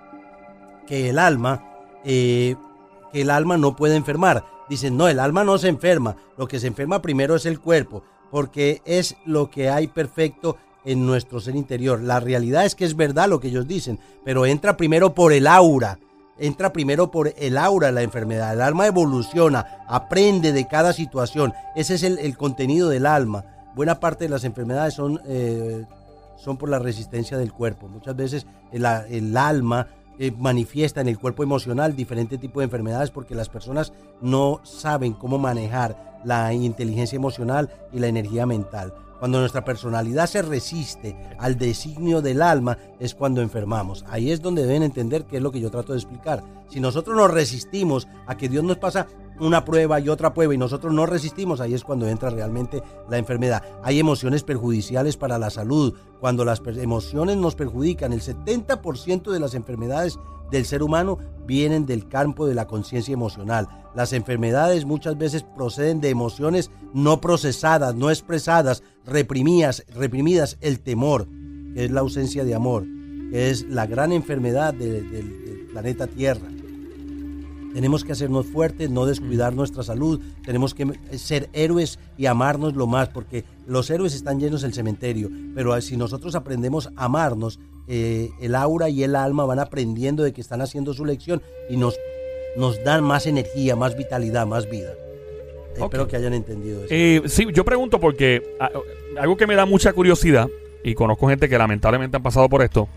que 0.87 1.09
el 1.09 1.19
alma, 1.19 1.65
eh, 2.05 2.55
que 3.13 3.23
el 3.23 3.31
alma 3.31 3.57
no 3.57 3.75
puede 3.75 3.97
enfermar. 3.97 4.45
Dicen, 4.69 4.97
no, 4.97 5.09
el 5.09 5.19
alma 5.19 5.45
no 5.45 5.59
se 5.59 5.69
enferma. 5.69 6.17
Lo 6.37 6.47
que 6.47 6.61
se 6.61 6.67
enferma 6.67 7.03
primero 7.03 7.37
es 7.37 7.47
el 7.47 7.61
cuerpo, 7.61 8.03
porque 8.31 8.83
es 8.85 9.17
lo 9.25 9.51
que 9.51 9.71
hay 9.71 9.89
perfecto 9.89 10.57
en 10.85 11.07
nuestro 11.07 11.41
ser 11.41 11.57
interior. 11.57 12.01
La 12.01 12.21
realidad 12.21 12.65
es 12.65 12.75
que 12.75 12.85
es 12.85 12.97
verdad 12.97 13.29
lo 13.29 13.41
que 13.41 13.49
ellos 13.49 13.67
dicen, 13.67 13.99
pero 14.25 14.47
entra 14.47 14.77
primero 14.77 15.15
por 15.15 15.33
el 15.33 15.47
aura. 15.47 15.99
Entra 16.39 16.73
primero 16.73 17.11
por 17.11 17.33
el 17.37 17.59
aura 17.59 17.91
la 17.91 18.03
enfermedad. 18.03 18.53
El 18.53 18.63
alma 18.63 18.87
evoluciona, 18.87 19.85
aprende 19.89 20.53
de 20.53 20.69
cada 20.69 20.93
situación. 20.93 21.53
Ese 21.75 21.95
es 21.95 22.05
el, 22.05 22.37
contenido 22.37 22.89
del 22.89 23.07
alma. 23.07 23.45
Buena 23.75 23.99
parte 23.99 24.25
de 24.25 24.31
las 24.31 24.45
enfermedades 24.45 24.95
son, 24.95 25.21
eh, 25.27 25.85
son 26.37 26.57
por 26.57 26.69
la 26.69 26.79
resistencia 26.79 27.37
del 27.39 27.53
cuerpo. 27.53 27.89
Muchas 27.89 28.15
veces 28.15 28.47
el 28.71 29.37
alma 29.37 29.89
eh, 30.19 30.33
manifiesta 30.37 31.01
en 31.01 31.09
el 31.09 31.19
cuerpo 31.19 31.43
emocional 31.43 31.95
diferentes 31.95 32.41
tipos 32.41 32.61
de 32.61 32.65
enfermedades 32.65 33.11
porque 33.11 33.35
las 33.35 33.49
personas 33.49 33.93
no 34.21 34.61
saben 34.65 35.13
cómo 35.13 35.39
manejar 35.39 36.21
la 36.25 36.53
inteligencia 36.53 37.17
emocional 37.17 37.71
y 37.93 37.99
la 38.01 38.09
energía 38.09 38.47
mental. 38.47 38.93
Cuando 39.19 39.41
nuestra 39.41 39.65
personalidad 39.65 40.27
se 40.27 40.43
resiste 40.43 41.17
al 41.39 41.59
designio 41.59 42.23
del 42.23 42.41
alma 42.41 42.79
es 43.01 43.15
cuando 43.15 43.43
enfermamos. 43.43 44.05
Ahí 44.09 44.31
es 44.31 44.41
donde 44.41 44.65
deben 44.65 44.85
entender 44.85 45.25
qué 45.25 45.39
es 45.39 45.43
lo 45.43 45.51
que 45.51 45.61
yo 45.61 45.71
trato 45.71 45.93
de 45.93 45.99
explicar. 45.99 46.43
Si 46.69 46.79
nosotros 46.79 47.17
nos 47.17 47.31
resistimos 47.31 48.07
a 48.27 48.37
que 48.37 48.49
Dios 48.49 48.63
nos 48.63 48.79
pasa 48.79 49.09
una 49.41 49.65
prueba 49.65 50.01
y 50.01 50.09
otra 50.09 50.35
prueba 50.35 50.55
y 50.55 50.59
nosotros 50.59 50.93
no 50.93 51.07
resistimos, 51.07 51.61
ahí 51.61 51.75
es 51.75 51.85
cuando 51.85 52.09
entra 52.09 52.31
realmente 52.31 52.83
la 53.09 53.19
enfermedad. 53.19 53.63
Hay 53.83 53.99
emociones 53.99 54.43
perjudiciales 54.43 55.17
para 55.17 55.39
la 55.39 55.51
salud. 55.51 55.95
Cuando 56.21 56.45
las 56.45 56.61
emociones 56.67 57.37
nos 57.37 57.55
perjudican, 57.55 58.13
el 58.13 58.23
70% 58.23 59.31
de 59.31 59.41
las 59.41 59.55
enfermedades 59.55 60.19
del 60.51 60.65
ser 60.65 60.83
humano 60.83 61.19
vienen 61.47 61.87
del 61.87 62.09
campo 62.09 62.47
de 62.47 62.55
la 62.55 62.67
conciencia 62.67 63.13
emocional. 63.13 63.69
Las 63.95 64.13
enfermedades 64.13 64.85
muchas 64.85 65.17
veces 65.17 65.43
proceden 65.43 66.01
de 66.01 66.11
emociones 66.11 66.71
no 66.93 67.21
procesadas, 67.21 67.95
no 67.95 68.11
expresadas, 68.11 68.83
reprimidas, 69.05 69.85
reprimidas, 69.95 70.59
el 70.61 70.81
temor, 70.81 71.29
que 71.75 71.85
es 71.85 71.91
la 71.91 72.01
ausencia 72.01 72.45
de 72.45 72.55
amor, 72.55 72.85
que 73.31 73.51
es 73.51 73.65
la 73.65 73.87
gran 73.87 74.13
enfermedad 74.13 74.75
de, 74.75 75.03
de, 75.03 75.23
del 75.23 75.67
planeta 75.71 76.07
Tierra. 76.07 76.49
Tenemos 77.79 78.03
que 78.05 78.11
hacernos 78.11 78.45
fuertes, 78.47 78.91
no 78.91 79.07
descuidar 79.07 79.53
nuestra 79.55 79.85
salud, 79.85 80.21
tenemos 80.45 80.75
que 80.75 80.85
ser 81.17 81.49
héroes 81.53 82.01
y 82.17 82.27
amarnos 82.27 82.75
lo 82.75 82.89
más, 82.89 83.09
porque 83.11 83.45
los 83.69 83.89
héroes 83.89 84.17
están 84.17 84.41
llenos 84.41 84.63
del 84.63 84.75
cementerio, 84.75 85.31
pero 85.55 85.81
si 85.81 85.97
nosotros 85.97 86.35
aprendemos 86.35 86.89
a 86.97 87.05
amarnos, 87.05 87.61
eh, 87.87 88.31
el 88.41 88.57
aura 88.57 88.89
y 88.89 89.05
el 89.05 89.15
alma 89.15 89.45
van 89.45 89.61
aprendiendo 89.61 90.25
de 90.25 90.33
que 90.33 90.41
están 90.41 90.61
haciendo 90.61 90.93
su 90.93 91.05
lección 91.05 91.41
y 91.71 91.77
nos, 91.77 91.95
nos 92.57 92.83
dan 92.83 93.05
más 93.05 93.29
energía, 93.29 93.77
más 93.77 93.97
vitalidad, 93.97 94.45
más 94.45 94.69
vida. 94.69 94.91
Espero 95.77 96.09
que 96.09 96.17
hayan 96.17 96.35
entendido 96.35 96.81
eso. 96.81 96.89
Eh, 96.93 97.23
sí, 97.27 97.47
yo 97.55 97.65
pregunto 97.65 98.01
porque 98.01 98.57
a- 98.59 98.73
algo 99.21 99.37
que 99.37 99.47
me 99.47 99.55
da 99.55 99.67
mucha 99.67 99.93
curiosidad, 99.93 100.49
y 100.83 100.95
conozco 100.97 101.29
gente 101.29 101.49
que 101.49 101.57
lamentablemente 101.57 102.17
han 102.17 102.25
pasado 102.25 102.49
por 102.49 102.61
esto, 102.63 102.89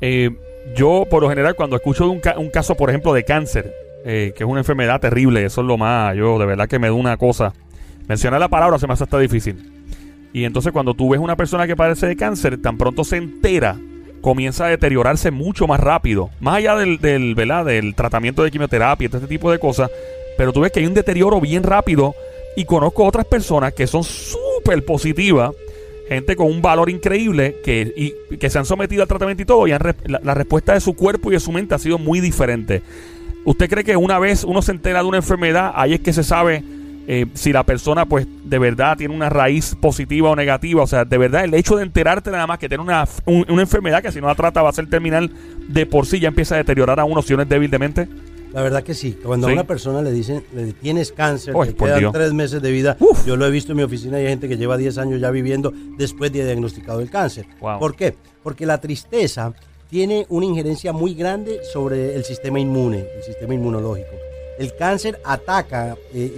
eh, 0.00 0.30
yo 0.74 1.04
por 1.10 1.22
lo 1.22 1.28
general 1.28 1.54
cuando 1.54 1.76
escucho 1.76 2.10
un, 2.10 2.20
ca- 2.20 2.38
un 2.38 2.48
caso, 2.48 2.74
por 2.74 2.88
ejemplo, 2.88 3.12
de 3.12 3.24
cáncer, 3.24 3.74
eh, 4.04 4.32
que 4.36 4.44
es 4.44 4.48
una 4.48 4.60
enfermedad 4.60 5.00
terrible, 5.00 5.44
eso 5.44 5.60
es 5.60 5.66
lo 5.66 5.76
más, 5.76 6.16
yo 6.16 6.38
de 6.38 6.46
verdad 6.46 6.68
que 6.68 6.78
me 6.78 6.88
da 6.88 6.92
una 6.92 7.16
cosa. 7.16 7.52
Mencionar 8.08 8.40
la 8.40 8.48
palabra 8.48 8.78
se 8.78 8.86
me 8.86 8.92
hace 8.92 9.04
hasta 9.04 9.18
difícil. 9.18 9.72
Y 10.32 10.44
entonces 10.44 10.72
cuando 10.72 10.94
tú 10.94 11.10
ves 11.10 11.20
una 11.20 11.36
persona 11.36 11.66
que 11.66 11.76
padece 11.76 12.06
de 12.06 12.16
cáncer, 12.16 12.60
tan 12.60 12.78
pronto 12.78 13.04
se 13.04 13.16
entera 13.16 13.76
comienza 14.20 14.66
a 14.66 14.68
deteriorarse 14.68 15.30
mucho 15.30 15.66
más 15.66 15.80
rápido. 15.80 16.30
Más 16.40 16.56
allá 16.56 16.76
del, 16.76 16.98
del, 16.98 17.34
¿verdad? 17.34 17.64
del 17.64 17.94
tratamiento 17.94 18.42
de 18.42 18.50
quimioterapia 18.50 19.08
todo 19.08 19.18
este 19.18 19.28
tipo 19.28 19.50
de 19.50 19.58
cosas. 19.58 19.90
Pero 20.36 20.52
tú 20.52 20.60
ves 20.60 20.72
que 20.72 20.80
hay 20.80 20.86
un 20.86 20.94
deterioro 20.94 21.40
bien 21.40 21.62
rápido. 21.62 22.14
Y 22.56 22.64
conozco 22.64 23.04
otras 23.04 23.26
personas 23.26 23.72
que 23.72 23.86
son 23.86 24.04
súper 24.04 24.84
positivas. 24.84 25.52
Gente 26.08 26.34
con 26.34 26.48
un 26.48 26.60
valor 26.60 26.90
increíble 26.90 27.56
que, 27.64 27.92
y, 27.96 28.36
que 28.36 28.50
se 28.50 28.58
han 28.58 28.64
sometido 28.64 29.02
al 29.02 29.08
tratamiento 29.08 29.42
y 29.42 29.46
todo. 29.46 29.66
Y 29.66 29.70
la, 29.70 29.94
la 30.22 30.34
respuesta 30.34 30.74
de 30.74 30.80
su 30.80 30.94
cuerpo 30.94 31.30
y 31.30 31.34
de 31.34 31.40
su 31.40 31.52
mente 31.52 31.74
ha 31.74 31.78
sido 31.78 31.98
muy 31.98 32.20
diferente. 32.20 32.82
¿Usted 33.44 33.68
cree 33.68 33.84
que 33.84 33.96
una 33.96 34.18
vez 34.18 34.44
uno 34.44 34.62
se 34.62 34.72
entera 34.72 35.00
de 35.00 35.08
una 35.08 35.18
enfermedad, 35.18 35.72
ahí 35.74 35.94
es 35.94 36.00
que 36.00 36.12
se 36.12 36.22
sabe 36.22 36.62
eh, 37.12 37.26
si 37.34 37.52
la 37.52 37.64
persona 37.64 38.06
pues 38.06 38.26
de 38.44 38.58
verdad 38.58 38.96
tiene 38.96 39.14
una 39.14 39.28
raíz 39.28 39.74
positiva 39.74 40.30
o 40.30 40.36
negativa. 40.36 40.82
O 40.82 40.86
sea, 40.86 41.04
de 41.04 41.18
verdad 41.18 41.44
el 41.44 41.54
hecho 41.54 41.76
de 41.76 41.82
enterarte 41.82 42.30
nada 42.30 42.46
más 42.46 42.58
que 42.58 42.68
tiene 42.68 42.84
una, 42.84 43.04
una 43.26 43.62
enfermedad 43.62 44.02
que 44.02 44.12
si 44.12 44.20
no 44.20 44.28
la 44.28 44.34
trata 44.34 44.62
va 44.62 44.70
a 44.70 44.72
ser 44.72 44.88
terminal 44.88 45.30
de 45.68 45.86
por 45.86 46.06
sí 46.06 46.20
ya 46.20 46.28
empieza 46.28 46.54
a 46.54 46.58
deteriorar 46.58 47.00
a 47.00 47.04
uno 47.04 47.22
si 47.22 47.34
uno 47.34 47.42
es 47.42 47.48
débil 47.48 47.70
de 47.70 47.78
mente. 47.78 48.08
La 48.52 48.62
verdad 48.62 48.82
que 48.82 48.94
sí. 48.94 49.16
Cuando 49.22 49.48
a 49.48 49.52
una 49.52 49.64
persona 49.64 50.02
le 50.02 50.12
dicen, 50.12 50.44
le 50.54 50.72
tienes 50.72 51.12
cáncer, 51.12 51.54
le 51.54 51.74
quedan 51.74 52.12
tres 52.12 52.32
meses 52.32 52.60
de 52.60 52.70
vida. 52.70 52.96
Yo 53.26 53.36
lo 53.36 53.46
he 53.46 53.50
visto 53.50 53.72
en 53.72 53.78
mi 53.78 53.82
oficina 53.84 54.20
y 54.20 54.24
hay 54.24 54.28
gente 54.28 54.48
que 54.48 54.56
lleva 54.56 54.76
10 54.76 54.98
años 54.98 55.20
ya 55.20 55.30
viviendo 55.30 55.72
después 55.96 56.32
de 56.32 56.44
diagnosticado 56.44 57.00
el 57.00 57.10
cáncer. 57.10 57.46
¿Por 57.58 57.94
qué? 57.94 58.14
Porque 58.42 58.66
la 58.66 58.80
tristeza 58.80 59.52
tiene 59.90 60.24
una 60.28 60.46
injerencia 60.46 60.92
muy 60.92 61.14
grande 61.14 61.60
sobre 61.64 62.14
el 62.14 62.24
sistema 62.24 62.60
inmune, 62.60 63.06
el 63.16 63.22
sistema 63.24 63.54
inmunológico. 63.54 64.10
El 64.58 64.74
cáncer 64.76 65.20
ataca 65.24 65.96
eh, 66.14 66.34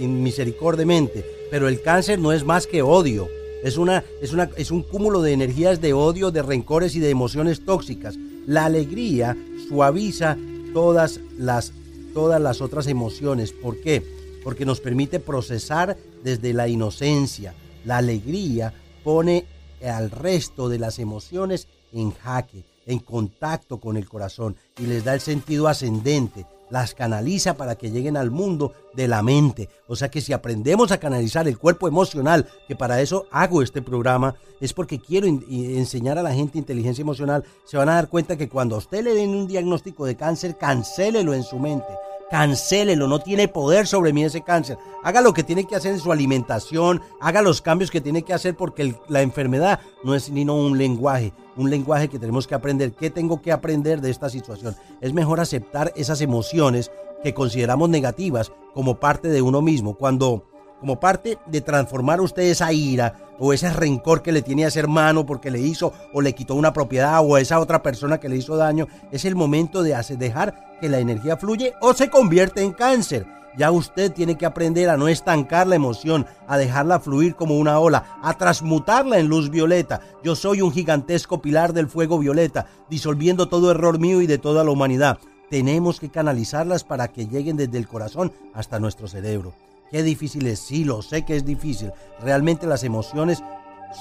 pero 1.51 1.67
el 1.67 1.81
cáncer 1.81 2.19
no 2.19 2.31
es 2.31 2.43
más 2.43 2.65
que 2.65 2.81
odio. 2.81 3.27
Es, 3.63 3.77
una, 3.77 4.03
es, 4.21 4.33
una, 4.33 4.49
es 4.57 4.71
un 4.71 4.81
cúmulo 4.81 5.21
de 5.21 5.33
energías 5.33 5.79
de 5.81 5.93
odio, 5.93 6.31
de 6.31 6.41
rencores 6.41 6.95
y 6.95 6.99
de 6.99 7.11
emociones 7.11 7.63
tóxicas. 7.63 8.15
La 8.47 8.65
alegría 8.65 9.37
suaviza 9.69 10.37
todas 10.73 11.19
las, 11.37 11.73
todas 12.13 12.41
las 12.41 12.59
otras 12.59 12.87
emociones. 12.87 13.51
¿Por 13.51 13.79
qué? 13.81 14.03
Porque 14.43 14.65
nos 14.65 14.79
permite 14.79 15.19
procesar 15.19 15.95
desde 16.23 16.53
la 16.53 16.67
inocencia. 16.67 17.53
La 17.85 17.97
alegría 17.97 18.73
pone 19.03 19.45
al 19.85 20.11
resto 20.11 20.69
de 20.69 20.79
las 20.79 20.97
emociones 20.97 21.67
en 21.93 22.11
jaque, 22.11 22.63
en 22.85 22.99
contacto 22.99 23.79
con 23.79 23.97
el 23.97 24.07
corazón 24.07 24.55
y 24.77 24.83
les 24.83 25.03
da 25.03 25.13
el 25.13 25.21
sentido 25.21 25.67
ascendente 25.67 26.45
las 26.73 26.95
canaliza 26.95 27.55
para 27.55 27.75
que 27.75 27.91
lleguen 27.91 28.17
al 28.17 28.31
mundo 28.31 28.73
de 28.95 29.07
la 29.07 29.21
mente. 29.21 29.69
O 29.87 29.95
sea 29.95 30.09
que 30.09 30.21
si 30.21 30.33
aprendemos 30.33 30.91
a 30.91 30.99
canalizar 30.99 31.47
el 31.47 31.59
cuerpo 31.59 31.87
emocional, 31.87 32.47
que 32.67 32.75
para 32.75 32.99
eso 32.99 33.27
hago 33.29 33.61
este 33.61 33.83
programa, 33.83 34.33
es 34.59 34.73
porque 34.73 34.99
quiero 34.99 35.27
enseñar 35.27 36.17
a 36.17 36.23
la 36.23 36.33
gente 36.33 36.57
inteligencia 36.57 37.03
emocional, 37.03 37.43
se 37.63 37.77
van 37.77 37.89
a 37.89 37.95
dar 37.95 38.09
cuenta 38.09 38.37
que 38.37 38.49
cuando 38.49 38.73
a 38.73 38.79
usted 38.79 39.03
le 39.03 39.13
den 39.13 39.29
un 39.29 39.45
diagnóstico 39.45 40.05
de 40.05 40.15
cáncer, 40.15 40.57
cancélelo 40.57 41.35
en 41.35 41.43
su 41.43 41.59
mente 41.59 41.93
cancélelo, 42.33 43.07
no 43.07 43.19
tiene 43.19 43.47
poder 43.47 43.85
sobre 43.85 44.11
mí 44.11 44.23
ese 44.23 44.41
cáncer. 44.41 44.79
Haga 45.03 45.21
lo 45.21 45.35
que 45.35 45.43
tiene 45.43 45.65
que 45.65 45.75
hacer 45.75 45.91
en 45.91 45.99
su 45.99 46.11
alimentación, 46.11 46.99
haga 47.21 47.43
los 47.43 47.61
cambios 47.61 47.91
que 47.91 48.01
tiene 48.01 48.23
que 48.23 48.33
hacer 48.33 48.55
porque 48.55 48.95
la 49.07 49.21
enfermedad 49.21 49.81
no 50.03 50.15
es 50.15 50.23
sino 50.23 50.55
un 50.55 50.79
lenguaje, 50.79 51.31
un 51.55 51.69
lenguaje 51.69 52.07
que 52.07 52.19
tenemos 52.19 52.47
que 52.47 52.55
aprender. 52.55 52.93
¿Qué 52.93 53.09
tengo 53.09 53.41
que 53.41 53.51
aprender 53.51 54.01
de 54.01 54.11
esta 54.11 54.29
situación? 54.29 54.75
Es 55.01 55.13
mejor 55.13 55.39
aceptar 55.39 55.91
esas 55.95 56.21
emociones 56.21 56.91
que 57.23 57.33
consideramos 57.33 57.89
negativas 57.89 58.51
como 58.73 58.99
parte 58.99 59.29
de 59.29 59.41
uno 59.41 59.61
mismo. 59.61 59.95
Cuando 59.95 60.45
como 60.83 60.99
parte 60.99 61.37
de 61.45 61.61
transformar 61.61 62.19
usted 62.19 62.43
esa 62.43 62.73
ira 62.73 63.15
o 63.39 63.53
ese 63.53 63.71
rencor 63.71 64.21
que 64.21 64.33
le 64.33 64.41
tiene 64.41 64.65
a 64.65 64.67
ese 64.67 64.79
hermano 64.79 65.25
porque 65.25 65.49
le 65.49 65.61
hizo 65.61 65.93
o 66.11 66.21
le 66.21 66.33
quitó 66.33 66.55
una 66.55 66.73
propiedad 66.73 67.21
o 67.23 67.35
a 67.35 67.39
esa 67.39 67.61
otra 67.61 67.81
persona 67.81 68.19
que 68.19 68.27
le 68.27 68.35
hizo 68.35 68.57
daño, 68.57 68.89
es 69.09 69.23
el 69.23 69.33
momento 69.33 69.81
de 69.81 69.95
dejar 70.17 70.77
que 70.81 70.89
la 70.89 70.99
energía 70.99 71.37
fluye 71.37 71.73
o 71.79 71.93
se 71.93 72.09
convierte 72.09 72.61
en 72.63 72.73
cáncer. 72.73 73.25
Ya 73.57 73.71
usted 73.71 74.11
tiene 74.11 74.37
que 74.37 74.45
aprender 74.45 74.89
a 74.89 74.97
no 74.97 75.07
estancar 75.07 75.67
la 75.67 75.75
emoción, 75.75 76.25
a 76.47 76.57
dejarla 76.57 76.99
fluir 76.99 77.35
como 77.35 77.57
una 77.57 77.79
ola, 77.79 78.17
a 78.21 78.37
transmutarla 78.37 79.19
en 79.19 79.27
luz 79.27 79.49
violeta. 79.49 80.01
Yo 80.23 80.35
soy 80.35 80.61
un 80.61 80.71
gigantesco 80.71 81.41
pilar 81.41 81.73
del 81.73 81.87
fuego 81.87 82.17
violeta, 82.17 82.65
disolviendo 82.89 83.49
todo 83.49 83.71
error 83.71 83.99
mío 83.99 84.21
y 84.21 84.27
de 84.27 84.37
toda 84.39 84.63
la 84.63 84.71
humanidad. 84.71 85.19
Tenemos 85.49 85.99
que 85.99 86.09
canalizarlas 86.09 86.83
para 86.83 87.09
que 87.09 87.27
lleguen 87.27 87.57
desde 87.57 87.77
el 87.77 87.87
corazón 87.87 88.33
hasta 88.53 88.79
nuestro 88.79 89.07
cerebro. 89.07 89.53
Qué 89.91 90.01
difícil 90.01 90.47
es, 90.47 90.59
sí, 90.59 90.83
lo 90.83 91.03
sé 91.03 91.23
que 91.23 91.35
es 91.35 91.45
difícil. 91.45 91.91
Realmente 92.19 92.65
las 92.65 92.83
emociones 92.83 93.43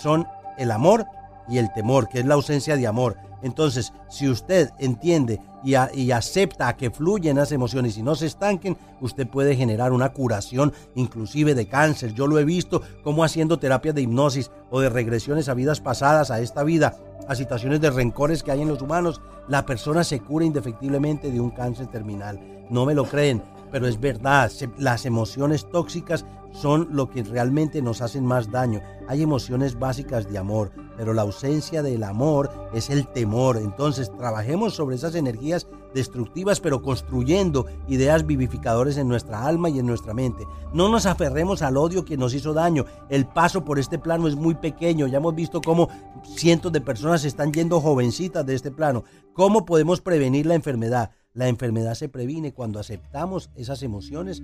son 0.03 0.26
el 0.57 0.70
amor 0.70 1.05
y 1.48 1.59
el 1.59 1.72
temor, 1.72 2.09
que 2.09 2.20
es 2.20 2.26
la 2.26 2.35
ausencia 2.35 2.76
de 2.76 2.87
amor. 2.87 3.16
Entonces, 3.42 3.92
si 4.09 4.28
usted 4.28 4.70
entiende 4.78 5.40
y, 5.64 6.11
acepta 6.12 6.76
que 6.76 6.90
fluyen 6.90 7.37
las 7.37 7.52
emociones 7.52 7.98
y 7.98 8.02
no 8.02 8.14
se 8.14 8.26
estanquen, 8.26 8.76
usted 9.00 9.26
puede 9.26 9.57
generar 9.57 9.92
una 9.92 10.12
curación 10.12 10.72
inclusive 10.94 11.55
de 11.55 11.66
cáncer. 11.66 12.14
Yo 12.14 12.26
lo 12.26 12.38
he 12.38 12.44
visto 12.44 12.83
como 13.02 13.24
haciendo 13.24 13.59
terapias 13.59 13.94
de 13.94 14.02
hipnosis 14.02 14.50
o 14.70 14.81
de 14.81 14.88
regresiones 14.88 15.48
a 15.48 15.55
vidas 15.55 15.81
pasadas, 15.81 16.31
a 16.31 16.40
esta 16.40 16.62
vida, 16.62 16.96
a 17.28 17.35
situaciones 17.35 17.81
de 17.81 17.90
rencores 17.90 18.42
que 18.42 18.52
hay 18.52 18.62
en 18.62 18.68
los 18.68 18.81
humanos. 18.81 19.20
La 19.48 19.66
persona 19.66 20.05
se 20.05 20.20
cura 20.20 20.44
indefectiblemente 20.44 21.31
de 21.31 21.40
un 21.40 21.50
cáncer 21.50 21.88
terminal. 21.88 22.40
No 22.70 22.87
me 22.87 22.94
lo 22.94 23.05
creen 23.05 23.42
pero 23.72 23.88
es 23.88 23.98
verdad, 23.98 24.52
las 24.76 25.06
emociones 25.06 25.68
tóxicas 25.68 26.24
son 26.52 26.88
lo 26.92 27.08
que 27.08 27.22
realmente 27.22 27.80
nos 27.80 28.02
hacen 28.02 28.26
más 28.26 28.50
daño. 28.50 28.82
Hay 29.08 29.22
emociones 29.22 29.78
básicas 29.78 30.30
de 30.30 30.38
amor, 30.38 30.70
pero 30.96 31.14
la 31.14 31.22
ausencia 31.22 31.82
del 31.82 32.04
amor 32.04 32.50
es 32.74 32.90
el 32.90 33.06
temor. 33.08 33.56
Entonces 33.56 34.12
trabajemos 34.16 34.74
sobre 34.74 34.96
esas 34.96 35.14
energías 35.14 35.66
destructivas, 35.94 36.61
pero 36.61 36.82
construyendo 36.82 37.66
ideas 37.88 38.26
vivificadoras 38.26 38.98
en 38.98 39.08
nuestra 39.08 39.46
alma 39.46 39.70
y 39.70 39.78
en 39.78 39.87
nuestra 39.87 40.14
mente. 40.14 40.46
No 40.74 40.90
nos 40.90 41.06
aferremos 41.06 41.62
al 41.62 41.78
odio 41.78 42.04
que 42.04 42.18
nos 42.18 42.35
hizo 42.35 42.52
daño. 42.52 42.85
El 43.08 43.26
paso 43.26 43.64
por 43.64 43.78
este 43.78 43.98
plano 43.98 44.28
es 44.28 44.37
muy 44.37 44.54
pequeño. 44.54 45.06
Ya 45.06 45.16
hemos 45.18 45.35
visto 45.35 45.61
cómo 45.62 45.88
cientos 46.37 46.72
de 46.72 46.82
personas 46.82 47.24
están 47.24 47.52
yendo 47.52 47.80
jovencitas 47.80 48.44
de 48.44 48.54
este 48.54 48.70
plano. 48.70 49.04
¿Cómo 49.32 49.64
podemos 49.64 50.02
prevenir 50.02 50.44
la 50.44 50.54
enfermedad? 50.54 51.11
La 51.35 51.49
enfermedad 51.49 51.95
se 51.95 52.11
previene 52.11 52.53
cuando 52.53 52.79
aceptamos 52.79 53.51
esas 53.57 53.83
emociones 53.83 54.40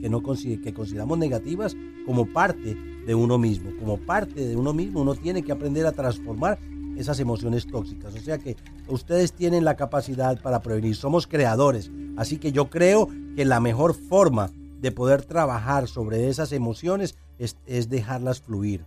que, 0.00 0.08
no 0.10 0.20
que 0.22 0.74
consideramos 0.74 1.16
negativas 1.16 1.76
como 2.04 2.26
parte 2.32 2.76
de 3.06 3.14
uno 3.14 3.38
mismo. 3.38 3.70
Como 3.78 3.98
parte 3.98 4.48
de 4.48 4.56
uno 4.56 4.72
mismo 4.72 5.02
uno 5.02 5.14
tiene 5.14 5.42
que 5.42 5.52
aprender 5.52 5.86
a 5.86 5.92
transformar 5.92 6.58
esas 6.96 7.20
emociones 7.20 7.66
tóxicas. 7.66 8.14
O 8.14 8.20
sea 8.20 8.38
que 8.38 8.56
ustedes 8.88 9.32
tienen 9.32 9.64
la 9.64 9.76
capacidad 9.76 10.40
para 10.40 10.60
prevenir. 10.60 10.96
Somos 10.96 11.26
creadores. 11.26 11.90
Así 12.16 12.38
que 12.38 12.50
yo 12.50 12.68
creo 12.68 13.08
que 13.36 13.44
la 13.44 13.60
mejor 13.60 13.94
forma 13.94 14.50
de 14.80 14.90
poder 14.90 15.22
trabajar 15.22 15.88
sobre 15.88 16.28
esas 16.28 16.52
emociones 16.52 17.16
es, 17.38 17.56
es 17.66 17.88
dejarlas 17.88 18.40
fluir. 18.40 18.84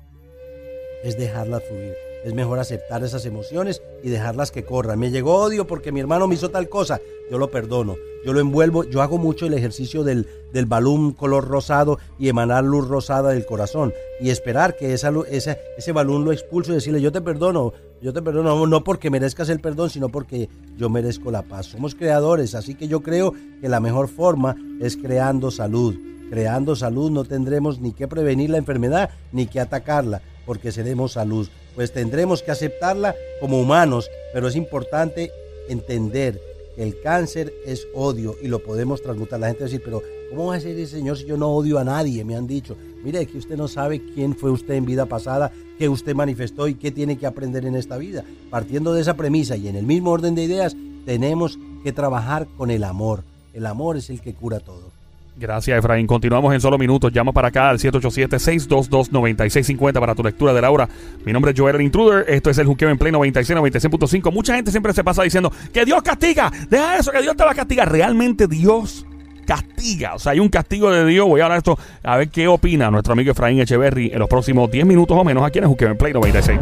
Es 1.04 1.18
dejarlas 1.18 1.64
fluir. 1.64 2.07
Es 2.28 2.34
mejor 2.34 2.60
aceptar 2.60 3.06
esas 3.06 3.26
emociones 3.26 3.82
y 4.04 4.10
dejarlas 4.10 4.52
que 4.52 4.66
corran. 4.66 5.00
Me 5.00 5.12
llegó 5.12 5.36
odio 5.36 5.66
porque 5.66 5.94
mi 5.94 6.02
hermano 6.02 6.28
me 6.28 6.36
hizo 6.36 6.50
tal 6.50 6.68
cosa. 6.68 7.00
Yo 7.32 7.38
lo 7.38 7.50
perdono. 7.50 7.96
Yo 8.26 8.34
lo 8.34 8.42
envuelvo. 8.42 8.84
Yo 8.84 9.02
hago 9.02 9.18
mucho 9.18 9.46
el 9.46 9.54
ejercicio 9.54 10.04
del, 10.04 10.28
del 10.52 10.66
balón 10.66 11.13
color 11.13 11.48
rosado 11.48 12.00
y 12.20 12.28
emanar 12.28 12.66
luz 12.66 12.86
rosada 12.90 13.30
del 13.30 13.46
corazón. 13.46 13.94
Y 14.20 14.30
esperar 14.30 14.76
que 14.76 14.94
esa, 14.94 15.13
ese, 15.30 15.58
ese 15.78 15.94
balón 15.94 16.26
lo 16.26 16.34
expulse 16.34 16.72
y 16.74 16.76
decirle, 16.76 17.00
yo 17.00 17.13
te 17.13 17.22
perdono. 17.22 17.72
Yo 18.02 18.12
te 18.12 18.22
perdono 18.22 18.68
no 18.68 18.84
porque 18.84 19.10
merezcas 19.10 19.48
el 19.48 19.62
perdón, 19.62 19.90
sino 19.90 20.10
porque 20.10 20.50
yo 20.76 20.90
merezco 20.90 21.32
la 21.32 21.44
paz. 21.44 21.68
Somos 21.68 21.96
creadores, 21.96 22.56
así 22.56 22.76
que 22.76 22.90
yo 22.90 23.04
creo 23.04 23.34
que 23.62 23.70
la 23.70 23.80
mejor 23.80 24.10
forma 24.10 24.58
es 24.82 24.98
creando 24.98 25.50
salud. 25.50 25.96
Creando 26.30 26.76
salud 26.76 27.10
no 27.10 27.24
tendremos 27.24 27.80
ni 27.80 27.94
que 27.94 28.10
prevenir 28.10 28.50
la 28.50 28.58
enfermedad 28.58 29.12
ni 29.32 29.48
que 29.48 29.62
atacarla, 29.62 30.22
porque 30.46 30.74
seremos 30.74 31.13
salud 31.13 31.48
pues 31.78 31.92
tendremos 31.92 32.42
que 32.42 32.50
aceptarla 32.50 33.16
como 33.40 33.62
humanos, 33.62 34.10
pero 34.34 34.48
es 34.48 34.56
importante 34.56 35.32
entender 35.70 36.42
que 36.76 36.82
el 36.82 37.00
cáncer 37.02 37.54
es 37.68 37.88
odio 37.94 38.36
y 38.42 38.48
lo 38.48 38.63
podemos 38.63 39.04
transmutar. 39.04 39.40
La 39.40 39.50
gente 39.50 39.62
va 39.62 39.68
a 39.68 39.70
decir, 39.70 39.84
pero 39.86 40.02
¿cómo 40.32 40.48
va 40.48 40.56
a 40.56 40.60
ser 40.60 40.76
ese 40.76 40.98
Señor 40.98 41.20
si 41.20 41.26
yo 41.26 41.38
no 41.38 41.50
odio 41.50 41.78
a 41.78 41.84
nadie? 41.84 42.26
Me 42.26 42.36
han 42.36 42.48
dicho, 42.48 42.76
mire 43.04 43.28
que 43.28 43.38
usted 43.38 43.58
no 43.58 43.68
sabe 43.68 44.02
quién 44.16 44.36
fue 44.36 44.50
usted 44.50 44.74
en 44.74 44.88
vida 44.88 45.06
pasada, 45.06 45.52
qué 45.78 45.88
usted 45.88 46.16
manifestó 46.16 46.68
y 46.68 46.74
qué 46.74 46.90
tiene 46.90 47.20
que 47.20 47.28
aprender 47.28 47.63
en 47.63 47.76
esta 47.76 47.98
vida. 47.98 48.26
Partiendo 48.50 48.92
de 48.96 49.02
esa 49.02 49.13
premisa 49.13 49.56
y 49.56 49.68
en 49.68 49.76
el 49.76 49.86
mismo 49.86 50.10
orden 50.10 50.34
de 50.34 50.46
ideas, 50.46 50.76
tenemos 51.06 51.60
que 51.84 51.92
trabajar 51.92 52.48
con 52.58 52.72
el 52.72 52.84
amor. 52.84 53.24
El 53.54 53.68
amor 53.68 53.98
es 53.98 54.10
el 54.10 54.20
que 54.20 54.34
cura 54.34 54.60
todo. 54.60 54.97
Gracias, 55.39 55.78
Efraín. 55.78 56.08
Continuamos 56.08 56.52
en 56.54 56.60
solo 56.60 56.80
minutos. 56.80 57.13
Llama 57.13 57.32
para 57.32 57.50
acá 57.50 57.69
al 57.69 57.78
787-622-9650 57.78 60.00
para 60.00 60.15
tu 60.15 60.23
lectura 60.23 60.52
de 60.52 60.62
la 60.62 60.71
hora. 60.71 60.89
Mi 61.26 61.32
nombre 61.32 61.52
es 61.52 61.60
Joel 61.60 61.76
el 61.76 61.84
Intruder. 61.84 62.26
Esto 62.28 62.50
es 62.50 62.58
el 62.58 62.65
Juqueo 62.65 62.89
en 62.89 62.97
Play 62.97 63.12
96, 63.12 63.60
96.5. 63.60 64.34
Mucha 64.34 64.56
gente 64.56 64.71
siempre 64.71 64.93
se 64.93 65.04
pasa 65.04 65.21
diciendo 65.21 65.52
que 65.71 65.86
Dios 65.86 66.02
castiga. 66.02 66.52
Deja 66.69 66.97
eso, 66.97 67.12
que 67.12 67.21
Dios 67.21 67.36
te 67.36 67.43
va 67.43 67.52
a 67.52 67.56
castigar. 67.56 67.91
Realmente 67.91 68.47
Dios 68.47 69.06
castiga. 69.45 70.15
O 70.15 70.19
sea, 70.19 70.32
hay 70.32 70.39
un 70.39 70.50
castigo 70.50 70.89
de 70.91 71.06
Dios. 71.06 71.28
Voy 71.28 71.41
a 71.41 71.43
hablar 71.45 71.60
esto, 71.60 71.78
a 72.04 72.17
ver 72.17 72.30
qué 72.30 72.47
opina 72.47 72.89
nuestro 72.89 73.13
amigo 73.13 73.32
Efraín 73.32 73.60
Echeverry 73.60 74.10
en 74.12 74.17
los 74.19 74.28
próximos 74.28 74.71
10 74.71 74.88
minutos 74.88 75.15
o 75.15 75.23
menos 75.23 75.45
aquí 75.45 75.60
en 75.60 75.65
el 75.65 75.69
Juqueo 75.69 75.89
en 75.89 75.97
Play 75.97 76.13
96. 76.13 76.60